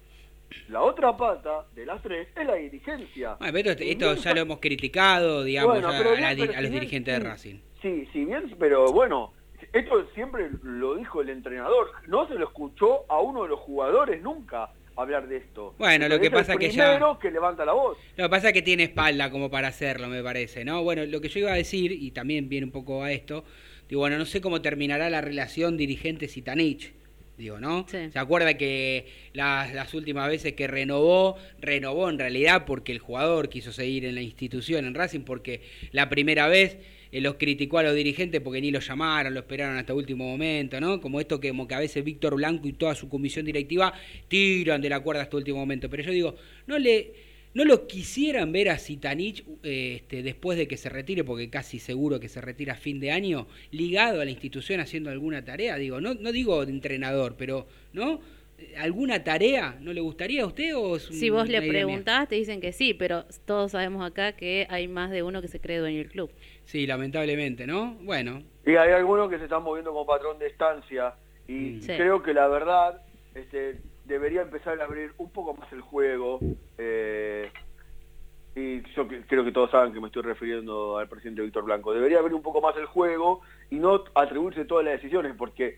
[0.69, 3.35] la otra pata de las tres es la dirigencia.
[3.35, 7.57] Bueno, pero esto, ya lo hemos criticado, digamos, a, los dirigentes de Racing.
[7.83, 9.33] Sí, sí, bien, pero bueno
[9.73, 14.23] esto siempre lo dijo el entrenador, no se lo escuchó a uno de los jugadores
[14.23, 15.75] nunca hablar de esto.
[15.79, 17.99] Bueno, lo que pasa es que ya que levanta la voz.
[18.17, 20.83] Lo que pasa es que tiene espalda como para hacerlo, me parece, ¿no?
[20.83, 23.45] Bueno, lo que yo iba a decir y también viene un poco a esto,
[23.89, 26.95] digo, bueno, no sé cómo terminará la relación dirigente Sitanich.
[27.39, 27.87] Digo, ¿no?
[27.89, 33.49] ¿Se acuerda que las, las últimas veces que renovó, renovó en realidad porque el jugador
[33.49, 35.61] quiso seguir en la institución, en Racing, porque
[35.93, 36.79] la primera vez
[37.13, 40.81] eh, los criticó a los dirigentes porque ni lo llamaron, lo esperaron hasta último momento,
[40.81, 41.01] ¿no?
[41.01, 43.95] Como esto que, como que a veces Víctor Blanco y toda su comisión directiva
[44.27, 45.89] tiran de la cuerda hasta último momento.
[45.89, 46.35] Pero yo digo,
[46.67, 51.25] no le no lo quisieran ver a Sitanich eh, este, después de que se retire,
[51.25, 55.11] porque casi seguro que se retira a fin de año, ligado a la institución haciendo
[55.11, 55.77] alguna tarea.
[55.77, 58.21] Digo, no, no digo de entrenador, pero, ¿no?
[58.77, 62.73] ¿Alguna tarea no le gustaría a usted o Si vos le preguntás, te dicen que
[62.73, 66.09] sí, pero todos sabemos acá que hay más de uno que se cree dueño del
[66.09, 66.31] club.
[66.65, 67.95] Sí, lamentablemente, ¿no?
[68.03, 68.43] Bueno.
[68.67, 71.15] Y hay algunos que se están moviendo como patrón de estancia
[71.47, 71.81] y mm.
[71.87, 73.01] creo que la verdad
[73.35, 76.41] este, debería empezar a abrir un poco más el juego.
[76.79, 77.51] Eh,
[78.57, 81.93] y yo creo que todos saben que me estoy refiriendo al presidente Víctor Blanco.
[81.93, 85.77] Debería abrir un poco más el juego y no atribuirse todas las decisiones, porque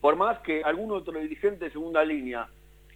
[0.00, 2.48] por más que algún otro dirigente de segunda línea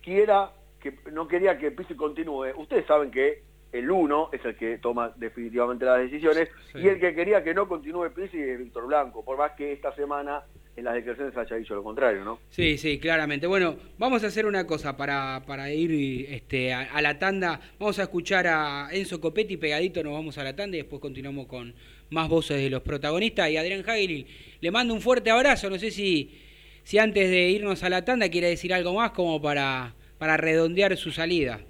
[0.02, 3.42] quiera que no quería que Pizzi continúe, ustedes saben que
[3.72, 6.78] el uno es el que toma definitivamente las decisiones Sí.
[6.80, 9.94] y el que quería que no continúe Pizzi es Víctor Blanco, por más que esta
[9.94, 10.42] semana
[10.76, 12.38] en las declaraciones haya dicho lo contrario, ¿no?
[12.50, 13.48] Sí, sí, claramente.
[13.48, 17.60] Bueno, vamos a hacer una cosa para, para ir este, a, a la tanda.
[17.80, 21.46] Vamos a escuchar a Enzo Copetti pegadito, nos vamos a la tanda y después continuamos
[21.48, 21.74] con
[22.10, 23.50] más voces de los protagonistas.
[23.50, 24.26] Y Adrián Hagel,
[24.60, 25.68] le mando un fuerte abrazo.
[25.68, 26.30] No sé si,
[26.84, 30.96] si antes de irnos a la tanda quiere decir algo más como para, para redondear
[30.96, 31.60] su salida.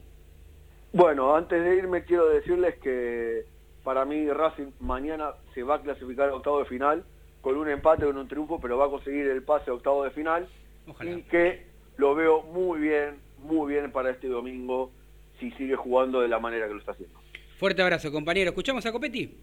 [0.92, 3.44] Bueno, antes de irme quiero decirles que
[3.85, 7.05] para mí Racing mañana se va a clasificar a octavo de final
[7.40, 10.05] con un empate o con un triunfo, pero va a conseguir el pase a octavo
[10.05, 10.48] de final
[10.87, 11.11] Ojalá.
[11.11, 14.90] y que lo veo muy bien, muy bien para este domingo
[15.38, 17.18] si sigue jugando de la manera que lo está haciendo.
[17.59, 18.51] Fuerte abrazo, compañero.
[18.51, 19.37] ¿Escuchamos a Copetti?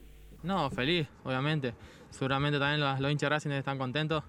[0.43, 1.73] No, feliz, obviamente.
[2.09, 4.23] Seguramente también los, los hinchas de Racing están contentos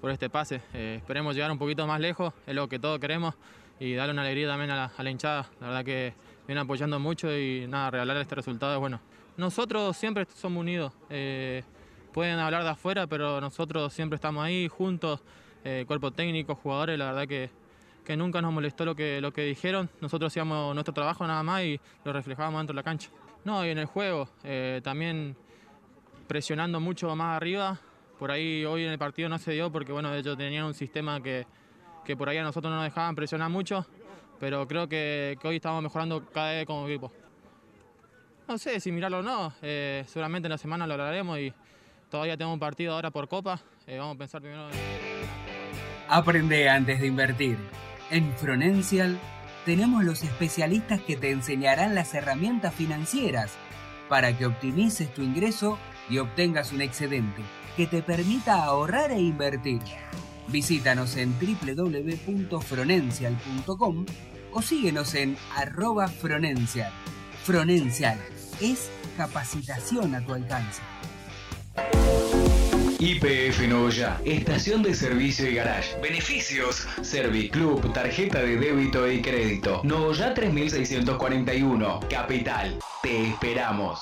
[0.00, 0.60] por este pase.
[0.74, 3.34] Eh, esperemos llegar un poquito más lejos, es lo que todos queremos,
[3.80, 5.48] y darle una alegría también a la, a la hinchada.
[5.60, 6.12] La verdad que
[6.46, 9.00] viene apoyando mucho y nada, regalar este resultado es bueno.
[9.36, 10.92] Nosotros siempre somos unidos.
[11.10, 11.62] eh,
[12.16, 15.20] pueden hablar de afuera, pero nosotros siempre estamos ahí juntos,
[15.64, 17.50] eh, cuerpo técnico, jugadores, la verdad que,
[18.06, 19.90] que nunca nos molestó lo que, lo que dijeron.
[20.00, 23.10] Nosotros hacíamos nuestro trabajo nada más y lo reflejábamos dentro de la cancha.
[23.44, 25.36] No, y en el juego eh, también
[26.26, 27.78] presionando mucho más arriba.
[28.18, 31.22] Por ahí hoy en el partido no se dio porque bueno, ellos tenían un sistema
[31.22, 31.46] que,
[32.02, 33.84] que por ahí a nosotros no nos dejaban presionar mucho,
[34.38, 37.12] pero creo que, que hoy estamos mejorando cada vez como equipo.
[38.48, 41.52] No sé si mirarlo o no, eh, seguramente en la semana lo hablaremos y
[42.10, 44.76] todavía tenemos un partido ahora por Copa, eh, vamos a pensar primero en...
[46.08, 47.58] Aprende antes de invertir.
[48.10, 49.18] En Fronencial
[49.64, 53.56] tenemos los especialistas que te enseñarán las herramientas financieras
[54.08, 55.76] para que optimices tu ingreso
[56.08, 57.42] y obtengas un excedente
[57.76, 59.80] que te permita ahorrar e invertir.
[60.48, 64.06] Visítanos en www.fronencial.com
[64.52, 66.92] o síguenos en arroba Fronencial.
[67.44, 68.18] Fronencial
[68.60, 70.82] es capacitación a tu alcance.
[72.98, 76.00] IPF Novoya, estación de servicio y garage.
[76.00, 79.82] Beneficios: Serviclub, tarjeta de débito y crédito.
[79.84, 82.78] Novoya 3641, Capital.
[83.02, 84.00] Te esperamos.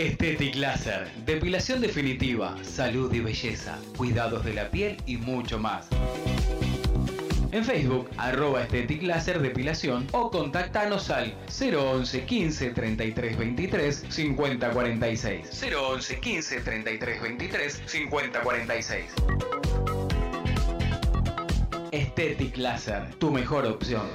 [0.00, 5.88] Estetic Laser, depilación definitiva, salud y belleza, cuidados de la piel y mucho más.
[7.52, 15.64] En Facebook, arroba Estetic Láser Depilación o contactanos al 011 15 33 23 50 46.
[15.70, 19.04] 011 15 33 23 50 46.
[21.92, 24.08] Estetic Láser, tu mejor opción.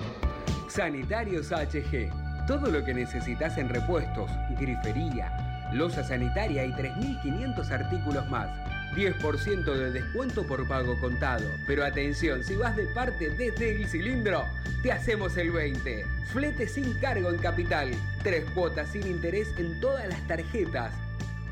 [0.67, 2.09] Sanitarios HG.
[2.47, 8.49] Todo lo que necesitas en repuestos, grifería, losa sanitaria y 3.500 artículos más.
[8.95, 11.45] 10% de descuento por pago contado.
[11.67, 14.47] Pero atención, si vas de parte desde el cilindro,
[14.81, 16.03] te hacemos el 20.
[16.31, 17.91] Flete sin cargo en capital.
[18.23, 20.91] Tres cuotas sin interés en todas las tarjetas.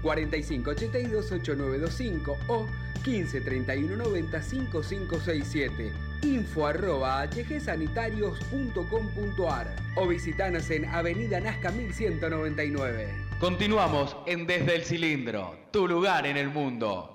[0.01, 2.67] 4582-8925 o
[3.03, 5.91] 153190-5567.
[6.23, 13.32] Info arroba hgsanitarios.com.ar o visitanos en Avenida Nazca 1199.
[13.43, 17.12] Continuamos en Desde el Cilindro, tu lugar en el mundo.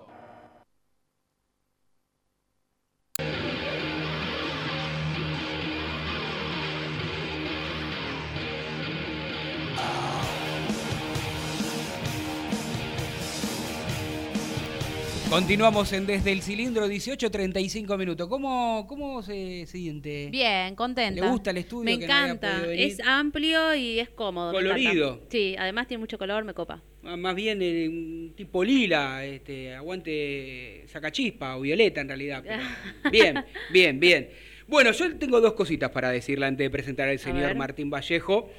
[15.31, 18.29] Continuamos en Desde el Cilindro, 18.35 minutos.
[18.29, 20.29] ¿Cómo, cómo se siente?
[20.31, 21.21] Bien, contenta.
[21.23, 21.85] ¿Le gusta el estudio?
[21.85, 22.73] Me que no había encanta.
[22.73, 24.53] es amplio y es cómodo.
[24.53, 25.21] Colorido.
[25.29, 26.83] Sí, además tiene mucho color, me copa.
[27.05, 32.43] Ah, Más bien eh, un tipo lila, este, aguante sacachispa o violeta en realidad.
[32.43, 32.62] pero-
[33.12, 34.31] Bien, bien, bien.
[34.67, 37.55] Bueno, yo tengo dos cositas para decirle antes de presentar al señor.
[37.55, 38.51] Martín Vallejo.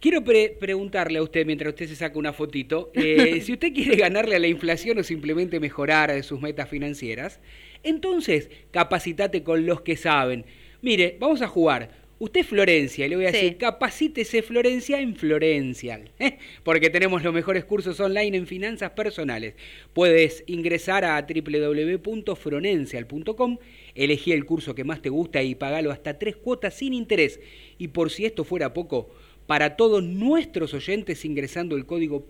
[0.00, 3.96] Quiero pre- preguntarle a usted, mientras usted se saca una fotito, eh, si usted quiere
[3.96, 7.40] ganarle a la inflación o simplemente mejorar sus metas financieras,
[7.82, 10.44] entonces capacitate con los que saben.
[10.82, 12.06] Mire, vamos a jugar.
[12.18, 13.34] Usted es Florencia, y le voy a Sí.
[13.36, 16.38] decir, capacítese Florencia en Florencial, ¿eh?
[16.62, 19.54] porque tenemos los mejores cursos online en finanzas personales.
[19.92, 23.58] Puedes ingresar a www.fronencial.com,
[23.94, 27.38] elegí el curso que más te gusta y pagalo hasta tres cuotas sin interés.
[27.76, 29.10] Y por si esto fuera poco,
[29.46, 32.24] para todos nuestros oyentes ingresando el código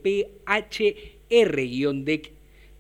[1.31, 2.31] PHR-DEC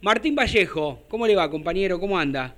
[0.00, 1.98] Martín Vallejo, ¿cómo le va, compañero?
[1.98, 2.54] ¿Cómo anda?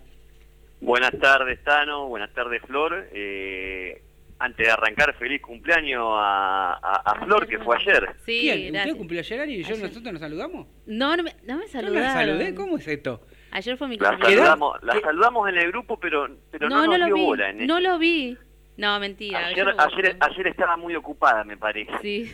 [0.80, 2.08] Buenas tardes, Tano.
[2.08, 3.08] Buenas tardes, Flor.
[3.12, 4.00] Eh,
[4.38, 8.08] antes de arrancar, feliz cumpleaños a, a- a Flor, que fue ayer.
[8.24, 8.76] Sí, ¿Quién?
[8.76, 10.66] ¿Usted cumplió ayer y yo nosotros nos saludamos?
[10.86, 12.02] No, no me, no me ¿No saludaron.
[12.02, 12.54] la saludé?
[12.54, 13.20] ¿Cómo es esto?
[13.52, 14.38] Ayer fue mi La cumpleaños.
[14.40, 17.22] saludamos, la saludamos en el grupo, pero, pero no, no, no nos lo dio vi.
[17.22, 17.50] bola.
[17.50, 18.36] En No lo vi.
[18.76, 19.46] No, mentira.
[19.46, 21.90] ayer, yo- ayer, ayer estaba muy ocupada, me parece.
[22.00, 22.32] Sí.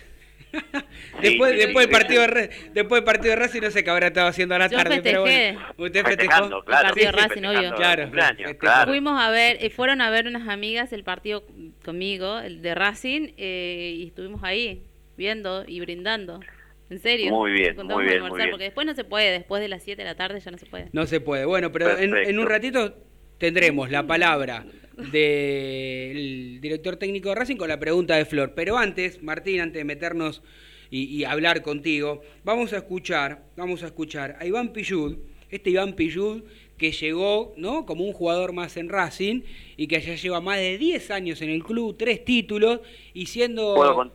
[1.20, 3.84] Después, sí, después, sí, del partido de Re- después del partido de Racing no sé
[3.84, 5.52] qué habrá estado haciendo a la Yo tarde, pero festejé.
[5.52, 5.74] bueno.
[5.76, 6.64] Usted Festejando, festejó.
[6.64, 7.74] claro, El partido sí, Racing, obvio.
[7.74, 8.10] Claro,
[8.58, 8.90] claro.
[8.90, 11.42] Fuimos a ver, eh, fueron a ver unas amigas el partido
[11.84, 14.82] conmigo, el de Racing, eh, y estuvimos ahí
[15.18, 16.40] viendo y brindando.
[16.88, 17.30] En serio.
[17.32, 18.50] Muy bien, muy a bien, muy almorzar, bien.
[18.50, 20.66] Porque después no se puede, después de las 7 de la tarde ya no se
[20.66, 20.88] puede.
[20.92, 21.44] No se puede.
[21.44, 22.94] Bueno, pero en, en un ratito
[23.38, 24.64] tendremos la palabra
[24.96, 28.52] del director técnico de Racing con la pregunta de Flor.
[28.54, 30.42] Pero antes, Martín, antes de meternos
[30.90, 35.18] y, y hablar contigo, vamos a escuchar, vamos a escuchar a Iván Pillud,
[35.50, 36.42] este Iván Pillud
[36.78, 37.86] que llegó, ¿no?
[37.86, 39.42] Como un jugador más en Racing
[39.76, 42.80] y que ya lleva más de 10 años en el club, tres títulos
[43.14, 44.12] y siendo ¿Puedo, con-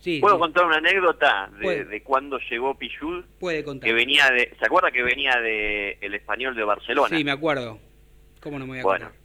[0.00, 0.40] Sí, puedo sí.
[0.40, 3.24] contar una anécdota de, de cuando llegó Pichud?
[3.38, 3.86] puede contar.
[3.86, 7.16] Que venía de, ¿Se acuerda que venía de el español de Barcelona?
[7.16, 7.78] Sí, me acuerdo.
[8.40, 9.20] ¿Cómo no me voy a Bueno, acordar?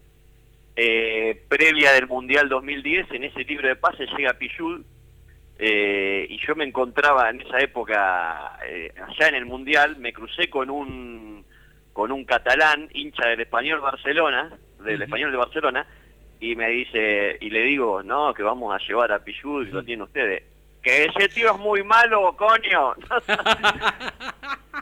[0.75, 4.81] eh, previa del Mundial 2010, en ese libro de pases llega Pichud
[5.57, 10.49] eh, y yo me encontraba en esa época eh, allá en el Mundial, me crucé
[10.49, 11.45] con un
[11.93, 14.51] con un catalán hincha del español Barcelona,
[14.83, 15.87] del español de Barcelona,
[16.41, 19.81] y me dice, y le digo, no, que vamos a llevar a Pichud, y lo
[19.81, 20.43] tienen ustedes.
[20.85, 22.93] Que ese tío es muy malo, coño.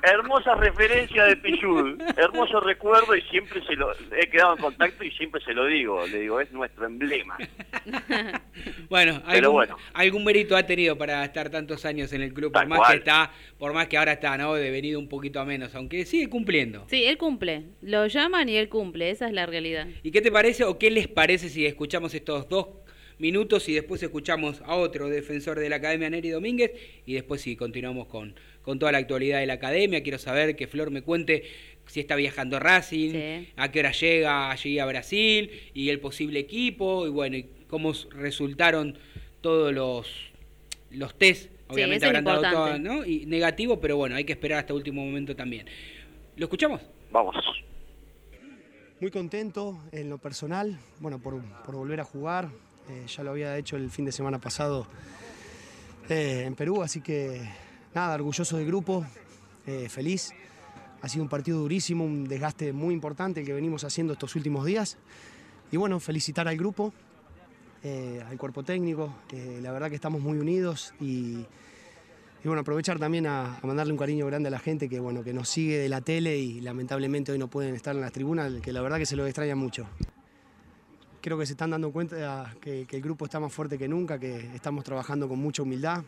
[0.04, 5.12] Hermosa referencia de Pichud, hermoso recuerdo y siempre se lo he quedado en contacto y
[5.12, 7.38] siempre se lo digo, le digo, es nuestro emblema.
[8.90, 9.78] Bueno, Pero algún, bueno.
[9.94, 12.92] algún mérito ha tenido para estar tantos años en el club, por más cual.
[12.92, 14.54] que está, por más que ahora está, ¿no?
[14.54, 16.86] Devenido un poquito a menos, aunque sigue cumpliendo.
[16.90, 17.64] Sí, él cumple.
[17.82, 19.10] Lo llaman y él cumple.
[19.10, 19.88] Esa es la realidad.
[20.04, 22.68] ¿Y qué te parece o qué les parece si escuchamos estos dos
[23.24, 26.72] minutos y después escuchamos a otro defensor de la Academia, Neri Domínguez,
[27.06, 30.04] y después sí, continuamos con, con toda la actualidad de la Academia.
[30.04, 31.44] Quiero saber que Flor me cuente
[31.88, 33.48] si está viajando a Racing, Sí.
[33.56, 37.94] a qué hora llega allí a Brasil, y el posible equipo, y bueno, y cómo
[38.12, 38.98] resultaron
[39.40, 40.08] todos los,
[40.92, 41.50] los test.
[41.70, 42.78] Obviamente habrán dado todo.
[42.78, 43.06] ¿no?
[43.06, 45.66] Y negativo, pero bueno, hay que esperar hasta último momento también.
[46.36, 46.82] ¿Lo escuchamos?
[47.10, 47.36] Vamos.
[49.00, 52.50] Muy contento en lo personal, bueno, por, por volver a jugar.
[52.90, 54.86] Eh, ya lo había hecho el fin de semana pasado
[56.10, 57.42] eh, en Perú, así que
[57.94, 59.06] nada, orgulloso del grupo,
[59.66, 60.32] eh, feliz.
[61.02, 64.66] Ha sido un partido durísimo, un desgaste muy importante el que venimos haciendo estos últimos
[64.66, 64.98] días.
[65.72, 66.94] Y bueno, felicitar al grupo,
[67.84, 69.14] al cuerpo técnico.
[69.62, 74.00] la verdad que estamos muy unidos y, y bueno, aprovechar también a, a mandarle un
[74.00, 77.34] cariño grande a la gente que, bueno, que nos sigue de la tele y lamentablemente
[77.34, 79.88] hoy no pueden estar en las tribunas, que la verdad que se lo extraña mucho.
[81.24, 84.54] Creo que se están dando cuenta que, el grupo está más fuerte que nunca, que
[84.54, 86.04] estamos trabajando con mucha humildad.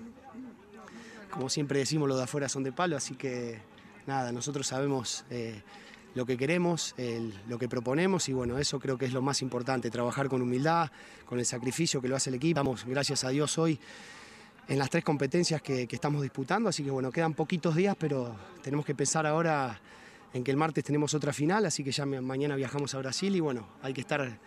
[1.32, 3.57] Como siempre decimos, los de afuera son de palo, así que
[4.07, 5.61] nada, nosotros sabemos eh,
[6.16, 6.93] lo que queremos,
[7.47, 10.91] lo que proponemos y bueno, eso creo que es lo más importante, trabajar con humildad,
[11.26, 12.59] con el sacrificio que lo hace el equipo.
[12.59, 13.80] Estamos, gracias a Dios, hoy
[14.68, 18.36] en las tres competencias que, que estamos disputando, así que bueno, quedan poquitos días, pero
[18.61, 19.80] tenemos que pensar ahora
[20.34, 23.34] en que el martes tenemos otra final, así que ya ma- mañana viajamos a Brasil
[23.34, 24.38] y bueno, hay que estar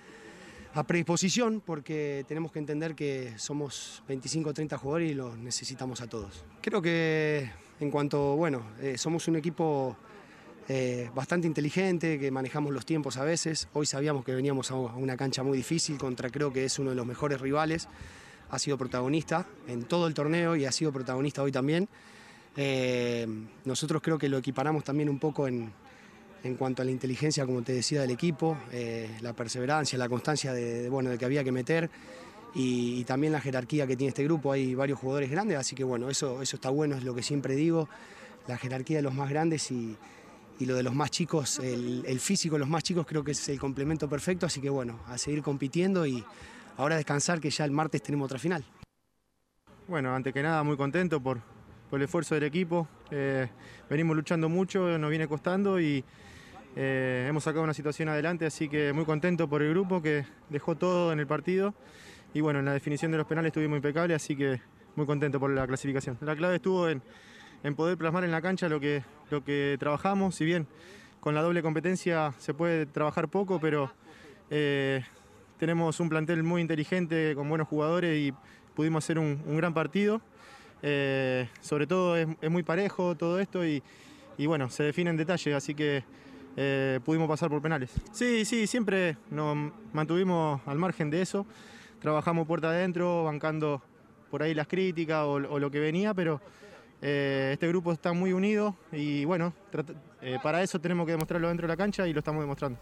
[0.79, 6.01] a predisposición porque tenemos que entender que somos 25 o 30 jugadores y los necesitamos
[6.01, 6.45] a todos.
[6.61, 7.51] Creo que
[7.81, 9.97] en cuanto, bueno, eh, somos un equipo
[10.69, 13.69] eh, bastante inteligente, que manejamos los tiempos a veces.
[13.73, 16.97] Hoy sabíamos que veníamos a una cancha muy difícil contra creo que es uno de
[16.97, 17.89] los mejores rivales.
[18.51, 21.89] Ha sido protagonista en todo el torneo y ha sido protagonista hoy también.
[22.57, 23.27] Eh,
[23.65, 25.73] nosotros creo que lo equiparamos también un poco en,
[26.49, 30.53] en cuanto a la inteligencia, como te decía, del equipo, eh, la perseverancia, la constancia
[30.53, 31.91] de, bueno, de que había que meter
[32.55, 34.53] y, también la jerarquía que tiene este grupo.
[34.53, 37.55] Hay varios jugadores grandes, así que bueno, eso, eso está bueno, es lo que siempre
[37.55, 37.89] digo,
[38.47, 39.97] la jerarquía de los más grandes y,
[40.59, 43.33] y lo de los más chicos, el, el físico de los más chicos creo que
[43.33, 46.25] es el complemento perfecto, así que bueno, a seguir compitiendo y
[46.77, 48.65] ahora descansar que ya el martes tenemos otra final.
[49.87, 51.41] Bueno, antes que nada muy contento por,
[51.89, 52.89] por el esfuerzo del equipo.
[53.11, 53.49] Eh,
[53.89, 56.05] venimos luchando mucho, nos viene costando y
[56.81, 60.77] eh, hemos sacado una situación adelante, así que muy contento por el grupo que dejó
[60.77, 61.75] todo en el partido.
[62.35, 64.61] Y bueno, en la definición de los penales estuvimos impecables, así que
[64.95, 66.17] muy contento por la clasificación.
[66.21, 67.03] La clave estuvo en,
[67.75, 70.69] poder plasmar en la cancha lo que, lo que trabajamos, si bien
[71.19, 73.91] con la doble competencia se puede trabajar poco, pero
[74.49, 75.03] eh,
[75.59, 78.33] tenemos un plantel muy inteligente, con buenos jugadores y
[78.77, 80.21] pudimos hacer un, gran partido.
[80.83, 83.83] Eh, sobre todo es, es, muy parejo todo esto y,
[84.37, 86.05] y, bueno, se define en detalle, así que
[86.57, 87.91] eh, pudimos pasar por penales.
[88.13, 91.47] Sí, sí, siempre nos mantuvimos al margen de eso,
[92.01, 93.83] trabajamos puerta adentro, bancando
[94.31, 96.41] por ahí las críticas o, lo que venía, pero
[97.01, 99.55] eh, este grupo está muy unido y bueno,
[100.23, 102.79] eh, para eso tenemos que demostrarlo dentro de la cancha y lo estamos demostrando.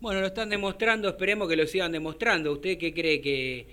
[0.00, 2.52] Bueno, lo están demostrando, esperemos que lo sigan demostrando.
[2.52, 3.66] ¿Usted qué cree que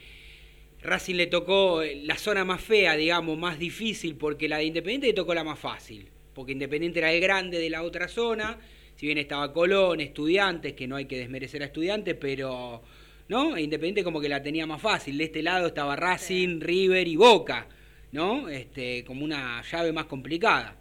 [0.81, 5.13] Racing le tocó la zona más fea, digamos, más difícil, porque la de Independiente le
[5.13, 6.09] tocó la más fácil?
[6.33, 8.57] Porque Independiente era el grande de la otra zona,
[9.01, 12.83] si bien estaba Colón, Estudiantes, que no hay que desmerecer a Estudiantes, pero
[13.29, 13.57] ¿no?
[13.57, 15.17] Independiente como que la tenía más fácil.
[15.17, 17.67] De este lado estaba Racing, River y Boca.
[18.11, 18.47] ¿no?
[18.47, 20.75] Este, como una llave más complicada.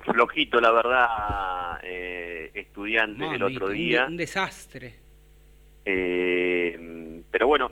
[0.00, 4.06] Flojito, la verdad, eh, estudiante el otro día.
[4.06, 4.96] Un, un desastre.
[5.84, 7.70] Eh, pero bueno,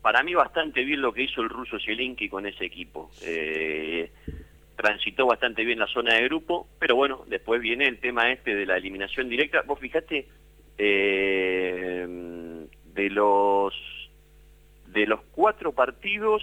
[0.00, 3.10] para mí bastante bien lo que hizo el ruso Zielinski con ese equipo.
[3.24, 4.12] Eh,
[4.76, 8.66] transitó bastante bien la zona de grupo, pero bueno, después viene el tema este de
[8.66, 9.62] la eliminación directa.
[9.62, 10.28] Vos fijate,
[10.78, 12.06] eh,
[12.94, 13.74] de los
[14.86, 16.42] de los cuatro partidos,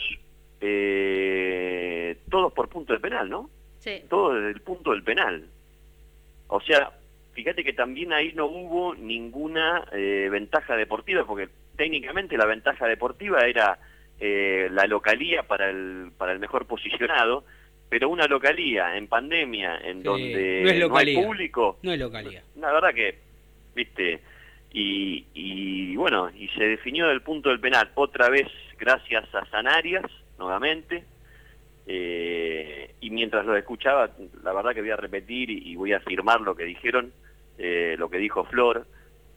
[0.62, 3.50] eh, todos por punto de penal, ¿no?
[3.80, 4.04] Sí.
[4.10, 5.48] Todo desde el punto del penal.
[6.48, 6.92] O sea,
[7.34, 13.46] fíjate que también ahí no hubo ninguna eh, ventaja deportiva, porque técnicamente la ventaja deportiva
[13.48, 13.80] era
[14.20, 17.44] eh, la localía para el, para el mejor posicionado,
[17.94, 21.24] pero una localía en pandemia, en Sí, donde no es no hay localía.
[21.24, 22.42] público, No es localidad.
[22.56, 23.20] la verdad que,
[23.76, 24.20] viste,
[24.72, 28.48] y, y bueno, y se definió del punto del penal, otra vez
[28.80, 30.06] gracias a Sanarias,
[30.40, 31.04] nuevamente,
[31.86, 34.10] eh, y mientras lo escuchaba,
[34.44, 37.14] la verdad que voy a repetir y, y voy a afirmar lo que dijeron,
[37.60, 38.88] eh, lo que dijo Flor,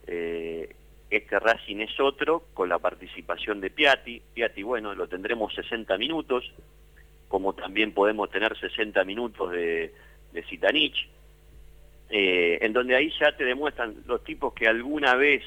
[0.07, 0.75] eh,
[1.11, 6.51] este Racing es otro con la participación de Piatti, Piatti bueno, lo tendremos 60 minutos,
[7.29, 9.93] como también podemos tener 60 minutos de,
[10.33, 10.45] de
[12.09, 15.43] eh, en donde ahí ya te demuestran los tipos que alguna vez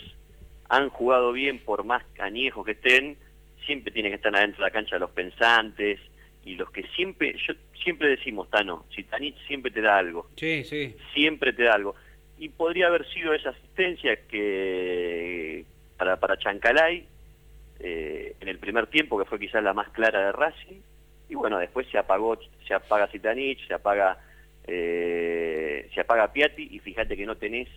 [0.68, 3.18] han jugado bien por más cañejos que estén,
[3.66, 6.00] siempre tienen que estar adentro de la cancha los pensantes
[6.44, 7.54] y los que siempre, yo
[7.84, 10.96] siempre decimos, Tano, Zitanich siempre te da algo, Sí, sí.
[11.14, 11.96] siempre te da algo.
[12.38, 15.66] Y podría haber sido esa asistencia que
[15.98, 17.06] para, para Chancalay
[17.80, 20.82] eh, en el primer tiempo, que fue quizás la más clara de Racing,
[21.30, 24.18] y bueno, después se apagó, se apaga Zitanich, se apaga
[24.68, 27.68] eh, se apaga Piatti y fíjate que no tenés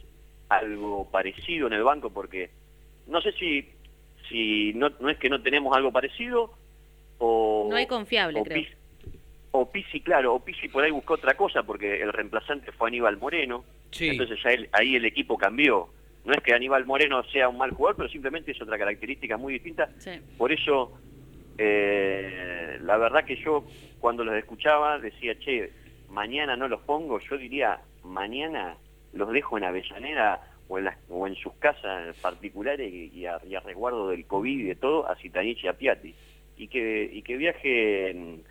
[0.48, 2.50] algo parecido en el banco porque
[3.06, 3.68] no sé si
[4.28, 6.52] si no, no es que no tenemos algo parecido
[7.18, 8.58] o No hay confiable, o creo.
[8.58, 8.76] Pizzi-
[9.54, 13.18] o Pisi, claro, o Pisi por ahí buscó otra cosa porque el reemplazante fue Aníbal
[13.18, 13.64] Moreno.
[13.90, 14.08] Sí.
[14.08, 15.88] Entonces ya él- ahí el equipo cambió.
[16.24, 19.54] No es que Aníbal Moreno sea un mal jugador, pero simplemente es otra característica muy
[19.54, 19.90] distinta.
[19.98, 20.12] Sí.
[20.38, 20.92] Por eso,
[21.58, 23.64] eh, la verdad que yo
[24.00, 25.70] cuando los escuchaba decía, che,
[26.08, 28.76] mañana no los pongo, yo diría, mañana
[29.12, 34.58] los dejo en Avellaneda o en, sus casas particulares y, a, y resguardo del COVID
[34.58, 36.14] y de todo, a Zitanich y a Piatti.
[36.56, 38.42] Y que, viajen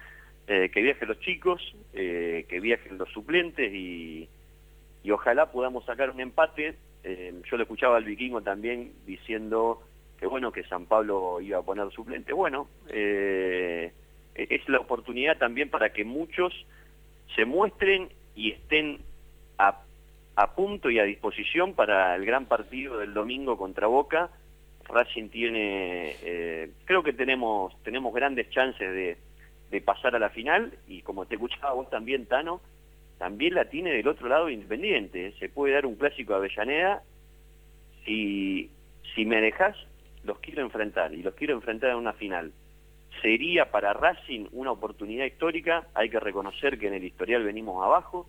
[0.47, 4.29] eh, que viajen los chicos, eh, que viajen los suplentes y,
[5.11, 6.75] ojalá podamos sacar un empate.
[7.03, 9.81] Yo le escuchaba al vikingo también diciendo
[10.21, 12.31] que bueno que San Pablo iba a poner suplente.
[12.31, 13.91] Bueno, eh,
[14.35, 16.53] es la oportunidad también para que muchos
[17.35, 18.99] se muestren y estén
[19.57, 19.81] a,
[20.55, 24.29] punto y a disposición para el gran partido del domingo contra Boca.
[24.87, 29.17] Racing tiene, eh, creo que tenemos, tenemos grandes chances
[29.71, 32.61] de, pasar a la final y como te escuchaba vos también, Tano,
[33.17, 35.33] también la tiene del otro lado Independiente.
[35.39, 37.01] Se puede dar un clásico Avellaneda.
[38.05, 38.69] Si,
[39.15, 39.77] si me dejas,
[40.23, 42.51] los quiero enfrentar y los quiero enfrentar en una final.
[43.21, 48.27] Sería para Racing una oportunidad histórica, hay que reconocer que en el historial venimos abajo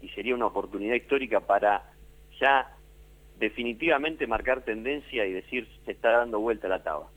[0.00, 1.92] y sería una oportunidad histórica para
[2.40, 2.74] ya
[3.38, 7.10] definitivamente marcar tendencia y decir se está dando vuelta la taba.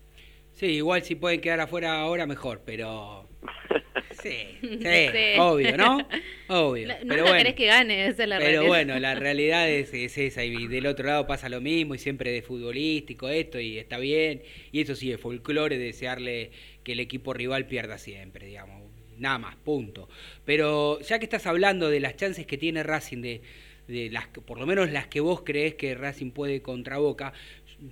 [0.52, 3.27] Sí, igual si pueden quedar afuera ahora mejor, pero
[4.12, 6.08] Sí, sí, obvio, ¿no?
[6.48, 6.88] Obvio.
[6.88, 7.38] No pero la bueno.
[7.38, 8.68] querés que gane, esa es la Pero realidad.
[8.68, 12.32] bueno, la realidad es, es esa y del otro lado pasa lo mismo y siempre
[12.32, 16.52] de futbolístico esto y está bien y eso sí es folclore desearle
[16.84, 18.82] que el equipo rival pierda siempre, digamos,
[19.18, 20.10] nada más, punto.
[20.46, 23.42] Pero ya que estás hablando de las chances que tiene Racing de,
[23.88, 27.34] de las que- por lo menos las que vos crees que Racing puede contra Boca,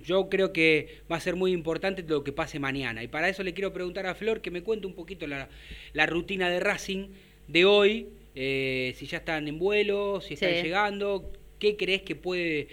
[0.04, 3.02] yo creo que va a ser muy importante lo que pase mañana.
[3.02, 5.48] Y para eso le quiero preguntar a Flor que me cuente un poquito la,
[5.92, 7.08] la rutina de Racing
[7.48, 10.62] de hoy, eh, si ya están en vuelo, si están Sí.
[10.62, 12.68] llegando, qué crees que puede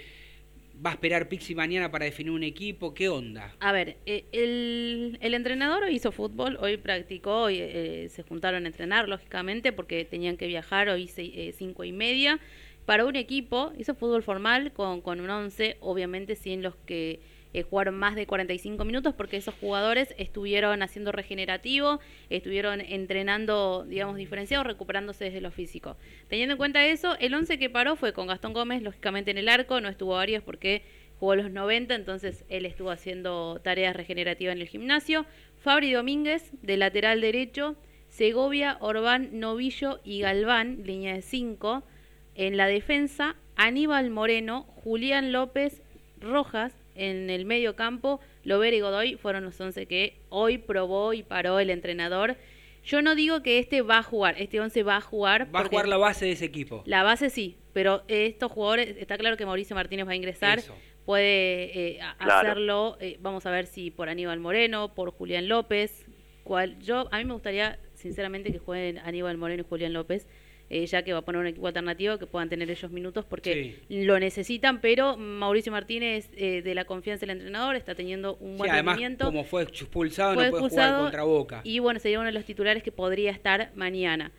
[0.86, 3.56] va a esperar Pixi mañana para definir un equipo, qué onda.
[3.60, 8.66] A ver, eh, el, el entrenador hoy hizo fútbol, hoy practicó, hoy eh, se juntaron
[8.66, 12.40] a entrenar, lógicamente, porque tenían que viajar hoy se- eh, cinco y media.
[12.86, 17.22] Para un equipo, hizo fútbol formal con, un 11, obviamente sin los que
[17.54, 24.18] eh, jugaron más de 45 minutos, porque esos jugadores estuvieron haciendo regenerativo, estuvieron entrenando, digamos,
[24.18, 25.96] diferenciados, recuperándose desde lo físico.
[26.28, 29.48] Teniendo en cuenta eso, el 11 que paró fue con Gastón Gómez, lógicamente en el
[29.48, 30.84] arco, no estuvo Arias porque
[31.20, 35.26] jugó los 90, entonces él estuvo haciendo tareas regenerativas en el gimnasio.
[35.60, 37.78] Fabri Domínguez, de lateral derecho,
[38.10, 41.84] Segovia, Orbán, Novillo y Galván, línea de 5.
[42.36, 45.82] En la defensa, Aníbal Moreno, Julián López,
[46.20, 51.24] Rojas, en el medio campo, Lovera y Godoy fueron los 11 que hoy probó y
[51.24, 52.38] paró el entrenador.
[52.86, 55.54] Yo no digo que este va a jugar, este 11 va a jugar.
[55.56, 56.84] Va a jugar la base de ese equipo.
[56.86, 60.76] la base sí, pero estos jugadores, está claro que Mauricio Martínez va a ingresar, Eso.
[61.06, 62.34] puede eh, Claro.
[62.50, 66.06] hacerlo, eh, vamos a ver si por Aníbal Moreno, por Julián López,
[66.44, 70.28] cual, yo a mí me gustaría sinceramente que jueguen Aníbal Moreno y Julián López,
[70.70, 73.80] eh, ya que va a poner un equipo alternativo que puedan tener ellos minutos porque
[73.90, 78.58] lo necesitan, pero Mauricio Martínez eh, de la confianza del entrenador está teniendo un Sí,
[78.58, 79.26] buen además, rendimiento.
[79.26, 81.62] como fue expulsado, Fue no puede jugar contra Boca.
[81.64, 84.32] Y bueno, sería uno de los titulares que podría estar mañana.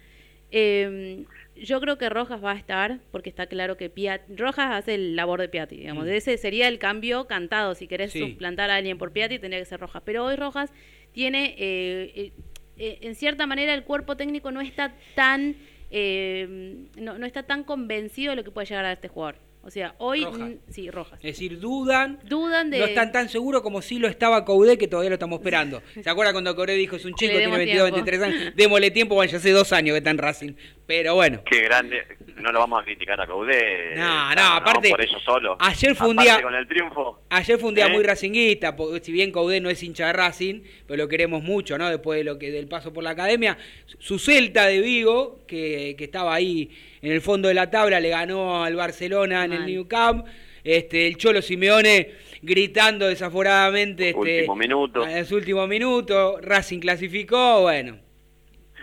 [0.50, 1.24] Eh,
[1.56, 5.14] yo creo que Rojas va a estar, porque está claro que Piat Rojas hace el
[5.16, 6.06] labor de Piatti, digamos.
[6.06, 6.10] Mm.
[6.10, 7.74] Ese sería el cambio cantado.
[7.74, 8.20] Si querés Sí.
[8.20, 10.02] suplantar a alguien por Piatti, tendría que ser Rojas.
[10.04, 10.72] Pero hoy Rojas
[11.12, 12.32] tiene, eh,
[12.76, 15.54] eh, en cierta manera, el cuerpo técnico no está tan,
[15.90, 19.36] eh, no, no está tan convencido de lo que puede llegar a este jugador.
[19.66, 20.50] O sea, hoy, Rojas.
[20.50, 21.18] mm, sí, Rojas.
[21.22, 22.80] Es decir, dudan, Dudan de...
[22.80, 25.82] no están tan seguros como si lo estaba Coudet, que todavía lo estamos esperando.
[26.02, 28.04] ¿Se acuerda cuando Coudet dijo, es un chico, tiene demos 22, tiempo.
[28.04, 28.56] 23 años?
[28.56, 30.52] Démosle tiempo, bueno, ya hace dos años que está en Racing.
[30.86, 31.40] Pero bueno.
[31.50, 32.02] Qué grande.
[32.36, 33.96] No lo vamos a criticar a Coudet.
[33.96, 35.56] No, no, aparte- Por eso solo.
[35.60, 37.20] Ayer fue un Aparte día- con el triunfo.
[37.30, 37.90] Ayer fue un día ¿Eh?
[37.90, 41.78] muy racinguista, porque si bien Coudet no es hincha de Racing, pero lo queremos mucho,
[41.78, 41.88] ¿no?
[41.88, 43.56] Después de lo que del paso por la academia,
[43.98, 46.70] su Celta de Vigo, que, que estaba ahí
[47.00, 49.64] en el fondo de la tabla, le ganó al Barcelona en el.
[49.66, 50.26] New Camp.
[50.64, 52.10] Este, el Cholo Simeone
[52.42, 55.06] gritando desaforadamente este, Último minuto.
[55.06, 57.98] en su último minuto, Racing clasificó, bueno.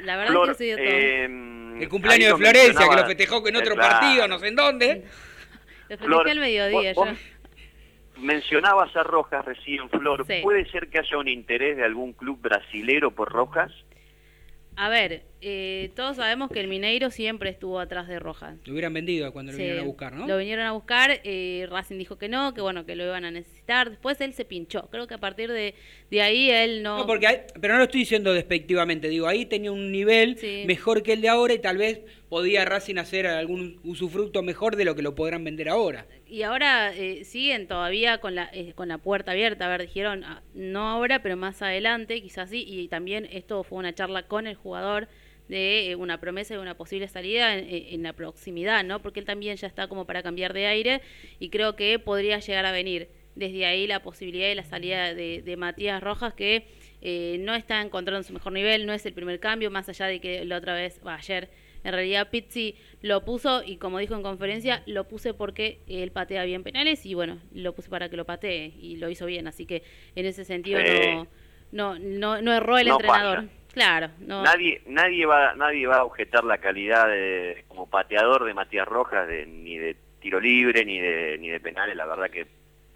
[0.04, 0.86] La verdad Flor, que se dio todo.
[0.88, 1.28] eh,
[1.82, 3.90] El cumpleaños de lo Florencia, que lo festejó en Eh, otro claro.
[4.00, 5.04] partido, no sé en dónde.
[5.90, 7.12] Lo Flor, festejé al mediodía vos- ya.
[7.12, 7.20] vos
[8.18, 10.26] Mencionabas a Rojas recién, Flor.
[10.28, 10.42] Sí.
[10.44, 13.72] ¿Puede ser que haya un interés de algún club brasilero por Rojas?
[14.76, 18.58] A ver, eh, todos sabemos que el Mineiro siempre estuvo atrás de Rojas.
[18.66, 20.28] Lo hubieran vendido cuando lo Sí, vinieron a buscar, ¿no?
[20.28, 23.32] Lo vinieron a buscar, eh, Racing dijo que no, que bueno, que lo iban a
[23.32, 23.90] necesitar.
[23.90, 24.88] Después él se pinchó.
[24.92, 25.74] Creo que a partir de,
[26.10, 27.00] de ahí él no...
[27.00, 30.64] No, porque hay- pero no lo estoy diciendo despectivamente, digo, ahí tenía un nivel Sí.
[30.68, 34.86] mejor que el de ahora y tal vez podía Racing hacer algún usufructo mejor de
[34.86, 36.06] lo que lo podrán vender ahora.
[36.28, 39.66] Y ahora eh, siguen todavía con la, eh, con la puerta abierta.
[39.66, 42.64] A ver, dijeron, ah, no ahora, pero más adelante, quizás sí.
[42.66, 45.10] Y también esto fue una charla con el jugador
[45.52, 49.02] de eh, una promesa de una posible salida en, en- la proximidad, ¿no?
[49.02, 51.02] Porque él también ya está como para cambiar de aire
[51.40, 55.42] y creo que podría llegar a venir desde ahí la posibilidad de la salida de,
[55.42, 56.66] de Matías Rojas, que
[57.02, 60.20] eh, no está encontrando su mejor nivel, no es el primer cambio, más allá de
[60.20, 61.50] que la otra vez, bah, ayer,
[61.84, 66.44] en realidad Pizzi lo puso y como dijo en conferencia, lo puse porque él patea
[66.46, 69.66] bien penales y bueno, lo puse para que lo patee y lo hizo bien, así
[69.66, 69.82] que
[70.16, 70.94] en ese sentido Sí.
[71.16, 71.28] no,
[71.72, 73.46] no, no, no erró el No entrenador.
[73.74, 74.44] Claro, no.
[74.44, 79.28] Nadie, nadie va, nadie va a objetar la calidad de, como pateador de Matías Rojas,
[79.28, 81.96] de, ni de tiro libre, ni de, ni de penales.
[81.96, 82.48] La verdad que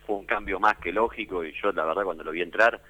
[0.06, 2.82] fue un cambio más que lógico y yo la verdad cuando lo vi entrar,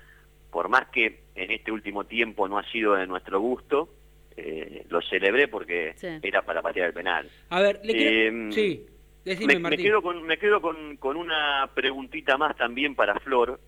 [0.51, 3.89] por más que en este último tiempo no ha sido de nuestro gusto,
[4.35, 6.07] eh, lo celebré porque Sí.
[6.23, 7.29] era para patear el penal.
[7.49, 8.49] A ver, le quiero...
[8.49, 8.85] Eh, sí,
[9.23, 9.85] decime, me, me Martín.
[9.85, 13.59] quedo con me quedo con, con una preguntita más también para Flor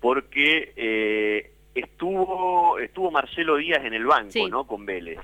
[0.00, 4.44] porque eh, estuvo estuvo Marcelo Díaz en el banco Sí.
[4.50, 5.18] no con Vélez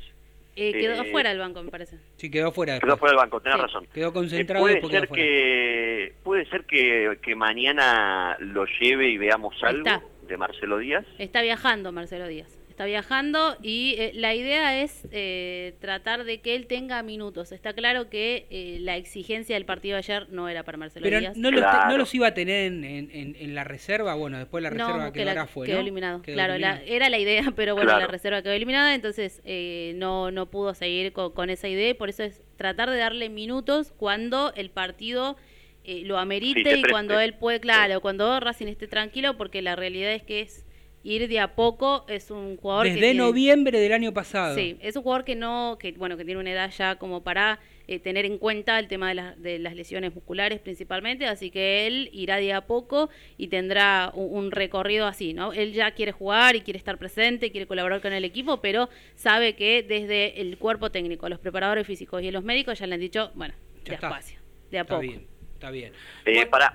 [0.58, 1.98] Eh, quedó eh, fuera el banco, me parece.
[2.16, 2.80] Sí, quedó fuera.
[2.80, 3.62] quedó fuera del banco tenés Sí.
[3.62, 5.22] razón Quedó Eh, concentrado y puede ser fuera.
[5.22, 10.02] que puede ser que, que mañana lo lleve y veamos algo está.
[10.26, 12.55] de Marcelo Díaz Está viajando Marcelo Díaz.
[12.76, 17.50] Está viajando y eh, la idea es eh, tratar de que él tenga minutos.
[17.52, 21.20] Está claro que eh, la exigencia del partido de ayer no era para Marcelo Pero
[21.20, 21.38] Díaz.
[21.38, 24.36] no, los, te- no los iba a tener en, en- en- en la reserva, bueno,
[24.36, 25.80] después la reserva No, que que la- ahora fue, quedó ¿no?
[25.80, 26.20] eliminado.
[26.20, 28.00] Quedó claro, la- era la idea, pero bueno, Claro.
[28.02, 31.88] la reserva quedó eliminada, entonces eh, no, no pudo seguir co- con, esa idea.
[31.88, 35.38] y Por eso es tratar de darle minutos cuando el partido
[35.84, 39.76] eh, lo amerite Sí, y cuando él puede, claro, cuando Racing esté tranquilo, porque la
[39.76, 40.65] realidad es que es
[41.06, 42.04] ir de a poco.
[42.08, 44.54] Es un jugador que Desde tiene- noviembre del año pasado.
[44.56, 47.58] Sí, es un jugador que no, que bueno, que tiene una edad ya como para
[47.88, 51.86] eh, tener en cuenta el tema de, la- de las lesiones musculares principalmente, así que
[51.86, 55.52] él irá de a poco y tendrá un, un recorrido así, ¿no?
[55.52, 59.54] Él ya quiere jugar y quiere estar presente, quiere colaborar con el equipo, pero sabe
[59.54, 63.30] que desde el cuerpo técnico, los preparadores físicos y los médicos ya le han dicho,
[63.36, 63.54] bueno,
[63.84, 64.08] Ya está.
[64.08, 64.40] despacio,
[64.72, 65.02] de a Está poco.
[65.08, 65.92] bien, está bien.
[66.24, 66.74] Eh, para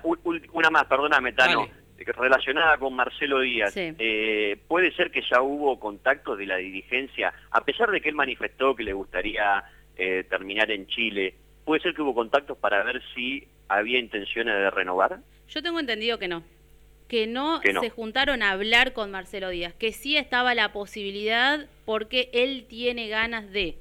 [0.54, 1.81] una más, perdóname, Tano, Dale.
[2.02, 3.72] Eh, relacionada con Marcelo Díaz.
[3.72, 3.94] Sí.
[3.98, 8.14] Eh, ¿Puede ser que ya hubo contactos de la dirigencia, a pesar de que él
[8.14, 9.64] manifestó que le gustaría
[9.96, 11.34] eh, terminar en Chile,
[11.64, 15.20] puede ser que hubo contactos para ver si había intenciones de renovar?
[15.48, 16.42] Yo tengo entendido que no.
[17.08, 17.80] Que no, Que no.
[17.80, 23.08] se juntaron a hablar con Marcelo Díaz, que sí estaba la posibilidad porque él tiene
[23.08, 23.76] ganas de.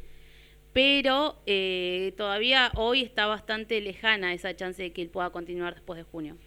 [0.74, 5.97] Pero eh, todavía hoy está bastante lejana esa chance de que él pueda continuar después
[5.97, 6.38] de junio.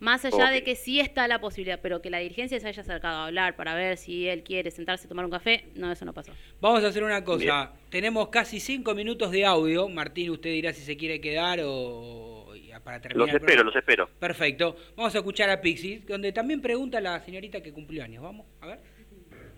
[0.00, 3.18] Más allá de que sí está la posibilidad, pero que la dirigencia se haya acercado
[3.18, 6.12] a hablar para ver si él quiere sentarse a tomar un café, no, eso no
[6.12, 6.32] pasó.
[6.60, 7.72] Vamos a hacer una cosa.
[7.90, 9.88] Tenemos casi cinco minutos de audio.
[9.88, 12.34] Martín, usted dirá si se quiere quedar o
[12.82, 13.26] para terminar.
[13.26, 14.08] Los espero, los espero.
[14.18, 14.76] Perfecto.
[14.96, 18.22] Vamos a escuchar a Pixie, donde también pregunta la señorita que cumplió años.
[18.22, 18.80] Vamos, a ver.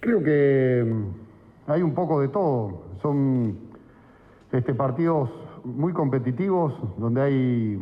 [0.01, 2.99] Creo que mm, hay un poco de todo.
[3.03, 3.71] Son
[4.53, 5.31] este, partidos
[5.65, 7.79] muy competitivos, donde hay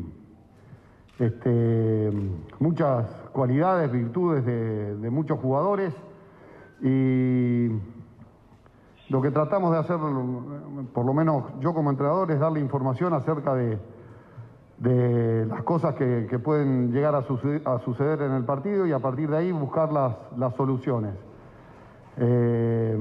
[1.19, 2.11] este,
[2.59, 5.95] muchas cualidades, virtudes de, muchos jugadores.
[6.83, 7.69] Y
[9.09, 9.97] lo que tratamos de hacer,
[10.93, 13.79] por lo menos yo como entrenador, es darle información acerca de,
[15.47, 19.31] las cosas que, pueden llegar a, suce- a suceder en el partido y a partir
[19.31, 21.15] de ahí buscar las, soluciones.
[22.17, 22.99] Eh,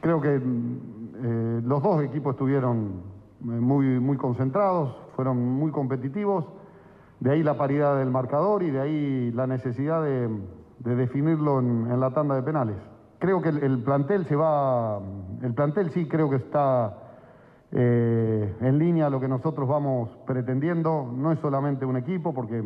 [0.00, 3.02] creo que eh, los dos equipos estuvieron
[3.40, 6.44] muy, muy concentrados, fueron muy competitivos,
[7.20, 10.28] de ahí la paridad del marcador y de ahí la necesidad de,
[10.78, 12.76] de definirlo en, la tanda de penales.
[13.18, 15.00] Creo que el, el plantel se va,
[15.42, 16.96] el plantel sí creo que está
[17.72, 22.62] eh, en línea a lo que nosotros vamos pretendiendo, no es solamente un equipo porque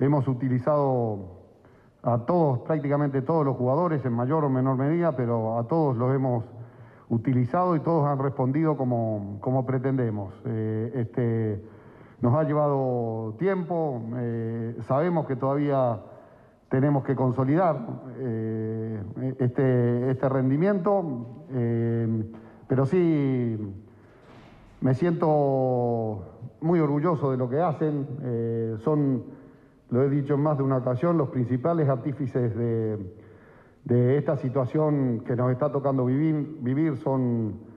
[0.00, 1.44] hemos utilizado
[2.02, 6.14] a todos, prácticamente todos los jugadores, en mayor o menor medida, pero a todos los
[6.14, 6.44] hemos
[7.08, 10.34] utilizado y todos han respondido como, como pretendemos.
[10.46, 11.62] Eh, este,
[12.24, 16.00] nos ha llevado tiempo, eh, sabemos que todavía
[16.70, 17.76] tenemos que consolidar
[18.16, 18.98] eh,
[19.38, 22.24] este, este rendimiento, eh,
[22.66, 23.58] pero sí
[24.80, 26.24] me siento
[26.62, 29.24] muy orgulloso de lo que hacen, son
[29.90, 33.16] lo he dicho en más de una ocasión, los principales artífices de,
[33.84, 37.73] de esta situación que nos está tocando vivir, vivir son,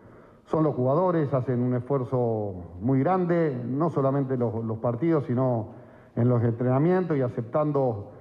[0.48, 5.70] son los jugadores, hacen un esfuerzo muy grande, no solamente en los, los partidos, sino
[6.16, 8.12] en los entrenamientos y aceptando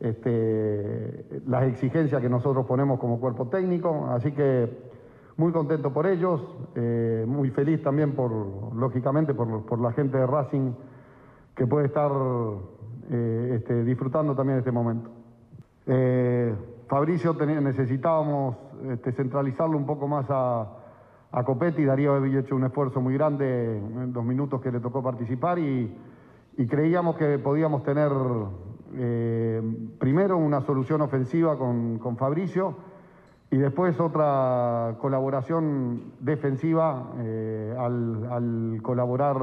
[0.00, 4.06] este, las exigencias que nosotros ponemos como cuerpo técnico.
[4.10, 4.90] Así que
[5.36, 6.42] muy contento por ellos,
[6.74, 8.30] eh, muy feliz también por,
[8.74, 10.72] lógicamente, por, por la gente de Racing
[11.54, 12.10] que puede estar
[13.10, 15.10] eh, este, disfrutando también este momento.
[15.86, 16.54] Eh,
[16.88, 18.56] Fabricio necesitábamos
[18.90, 20.85] este, centralizarlo un poco más a,
[21.36, 25.02] a Copetti, Darío había hecho un esfuerzo muy grande en los minutos que le tocó
[25.02, 25.94] participar y,
[26.66, 28.10] creíamos que podíamos tener
[28.94, 29.60] eh,
[29.98, 32.74] primero una solución ofensiva con, con Fabricio
[33.50, 39.36] y después otra colaboración defensiva eh, al, colaborar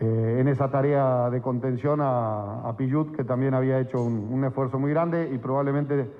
[0.00, 4.80] eh, en esa tarea de contención a, a Pillut, que también había hecho un esfuerzo
[4.80, 6.10] muy grande y probablemente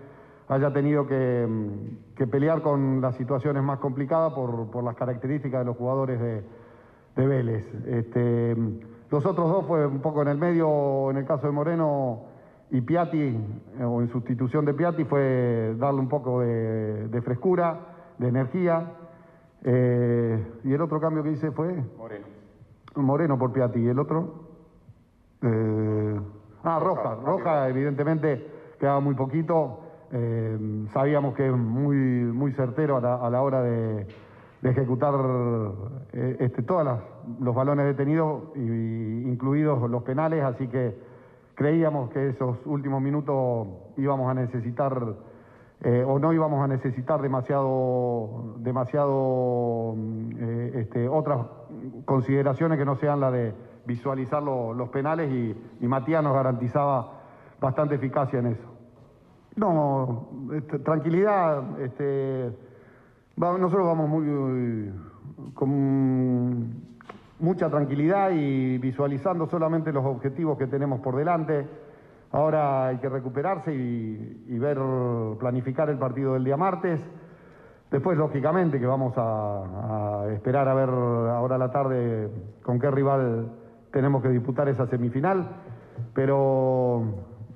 [0.49, 5.61] haya tenido que, mm, que pelear con las situaciones más complicadas por, por las características
[5.61, 6.43] de los jugadores de,
[7.17, 7.65] de Vélez.
[7.87, 8.57] Este,
[9.11, 12.23] los otros dos fue un poco en el medio, en el caso de Moreno
[12.71, 13.37] y Piatti,
[13.79, 17.79] eh, o en sustitución de Piatti, fue darle un poco de, de frescura,
[18.19, 18.93] de energía.
[19.63, 21.75] Eh, y el otro cambio que hice fue...
[21.97, 22.27] Moreno.
[22.97, 23.81] Moreno por Piatti.
[23.81, 24.45] ¿Y el otro?
[25.43, 26.21] Eh,
[26.65, 27.17] ah, Roja.
[27.25, 28.47] Roja, evidentemente,
[28.79, 29.84] quedaba muy poquito.
[30.17, 34.07] Eh, sabíamos que es muy, muy certero a la, hora de,
[34.63, 35.13] ejecutar
[36.13, 37.01] eh, este, todos
[37.41, 40.97] los balones detenidos, y, incluidos los penales, así que
[41.57, 45.17] creíamos que esos últimos minutos íbamos a necesitar
[45.83, 49.97] eh, o no íbamos a necesitar demasiado, demasiado
[50.39, 51.41] eh, este, otras
[52.05, 53.53] consideraciones que no sean la de
[53.85, 57.21] visualizar lo- los penales y, y Matías nos garantizaba
[57.61, 58.74] bastante eficacia en eso.
[59.57, 62.51] No, este, tranquilidad, este,
[63.37, 64.93] nosotros vamos muy
[65.55, 66.75] con
[67.39, 71.67] mucha tranquilidad y visualizando solamente los objetivos que tenemos por delante.
[72.33, 74.79] Ahora hay que recuperarse y, y ver,
[75.39, 77.01] planificar el partido del día martes.
[77.93, 82.29] Después, lógicamente, que vamos a, a esperar a ver ahora a la tarde
[82.65, 83.53] con qué rival
[83.93, 85.49] tenemos que disputar esa semifinal.
[86.13, 87.05] Pero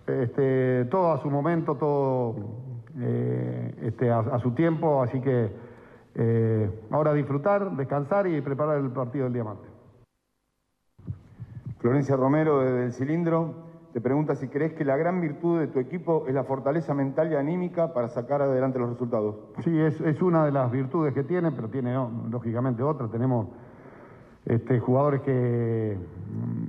[0.08, 2.36] este, todo a su momento, todo
[2.98, 5.02] eh, este, a, a su tiempo.
[5.02, 5.50] Así que
[6.14, 9.70] eh, ahora disfrutar, descansar y preparar el partido del día martes.
[11.78, 15.78] Florencia Romero desde el cilindro te pregunta si crees que la gran virtud de tu
[15.78, 19.36] equipo es la fortaleza mental y anímica para sacar adelante los resultados.
[19.64, 21.94] Sí, es, es una de las virtudes que tiene, pero tiene
[22.30, 23.08] lógicamente otra.
[23.08, 23.48] Tenemos
[24.48, 25.96] este, jugadores que,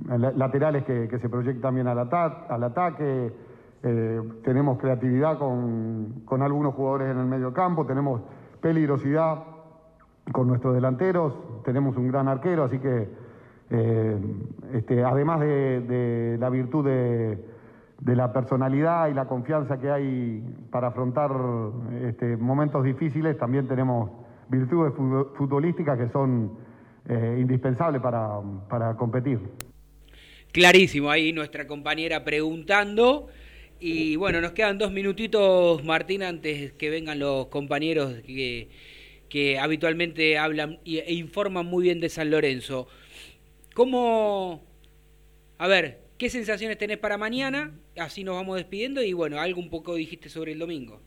[0.08, 3.32] mm, la- laterales que, que se proyectan bien al, ata- al ataque,
[3.82, 8.20] eh, tenemos creatividad con, con algunos jugadores en el medio campo, tenemos
[8.60, 9.42] peligrosidad
[10.32, 13.08] con nuestros delanteros, tenemos un gran arquero, así que
[13.70, 14.18] eh,
[14.74, 17.38] este, además de, la virtud de,
[18.14, 21.30] la personalidad y la confianza que hay para afrontar
[22.02, 24.10] este, momentos difíciles, también tenemos
[24.48, 26.50] virtudes fu- futbolísticas que son
[27.08, 29.38] eh, indispensables para, para competir.
[30.52, 33.28] Clarísimo, ahí nuestra compañera preguntando.
[33.78, 38.68] Y bueno, nos quedan dos minutitos, Martín, antes que vengan los compañeros que,
[39.30, 42.88] que habitualmente hablan y- e informan muy bien de San Lorenzo.
[43.74, 44.62] ¿Cómo,
[45.56, 47.72] a ver, qué sensaciones tenés para mañana?
[47.96, 51.00] Así nos vamos despidiendo y bueno, algo un poco dijiste sobre el domingo.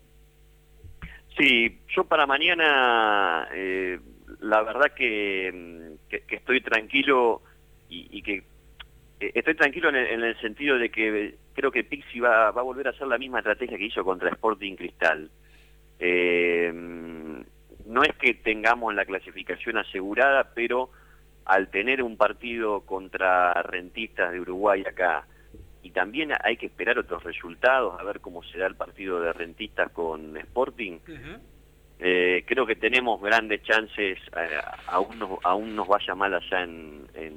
[1.37, 3.99] Sí, yo para mañana, eh,
[4.43, 7.41] la verdad que, mm, que, estoy tranquilo
[7.89, 8.43] y, que
[9.19, 12.61] eh, estoy tranquilo en el, en el sentido de que creo que Pixi va, va
[12.61, 15.29] a volver a hacer la misma estrategia que hizo contra Sporting Cristal.
[15.99, 20.89] Eh, no es que tengamos la clasificación asegurada, pero
[21.45, 25.25] al tener un partido contra rentistas de Uruguay acá,
[25.81, 29.91] y también hay que esperar otros resultados, a ver cómo será el partido de rentistas
[29.91, 30.99] con Sporting,
[32.05, 37.07] eh, creo que tenemos grandes chances, eh, aún, nos, aún nos vaya mal allá en,
[37.13, 37.33] en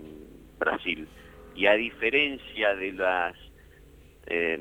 [0.58, 1.06] Brasil.
[1.54, 3.34] Y a diferencia de las
[4.26, 4.58] eh,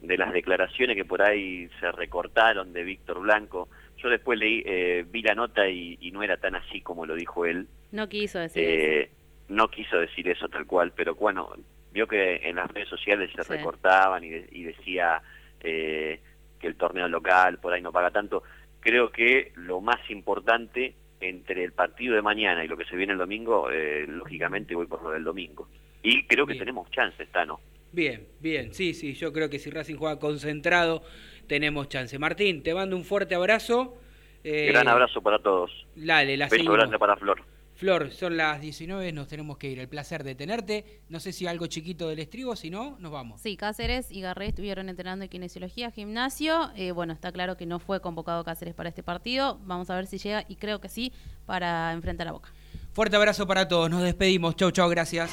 [0.00, 3.68] de las declaraciones que por ahí se recortaron de Víctor Blanco,
[3.98, 7.14] yo después leí, eh, vi la nota y, y no era tan así como lo
[7.14, 7.68] dijo él.
[7.92, 9.12] No quiso decir eso.
[9.48, 11.50] No quiso decir eso tal cual, pero bueno,
[11.92, 13.52] vio que en las redes sociales se Sí.
[13.52, 15.20] recortaban y, de- y decía
[15.60, 16.18] que
[16.62, 18.42] el torneo local por ahí no paga tanto.
[18.84, 23.14] Creo que lo más importante entre el partido de mañana y lo que se viene
[23.14, 25.68] el domingo, eh, lógicamente voy por lo del domingo.
[26.02, 27.60] Y creo que tenemos chances, Tano.
[27.92, 31.02] Bien, bien, sí, sí, yo creo que si Racing juega concentrado
[31.46, 32.18] tenemos chance.
[32.18, 33.96] Martín, te mando un fuerte abrazo.
[34.42, 35.70] Eh, Gran abrazo para todos.
[35.96, 37.40] Dale, la Beso grande para Flor.
[37.74, 39.78] Flor, son las 19, nos tenemos que ir.
[39.80, 41.02] El placer de tenerte.
[41.08, 43.40] No sé si algo chiquito del estribo, si no, nos vamos.
[43.40, 46.70] Sí, Cáceres y Garré estuvieron entrenando en kinesiología, gimnasio.
[46.76, 49.58] Eh, bueno, está claro que no fue convocado Cáceres para este partido.
[49.64, 51.12] Vamos a ver si llega y creo que sí
[51.46, 52.52] para enfrentar a Boca.
[52.92, 53.90] Fuerte abrazo para todos.
[53.90, 54.54] Nos despedimos.
[54.54, 55.30] Chau, chau, gracias.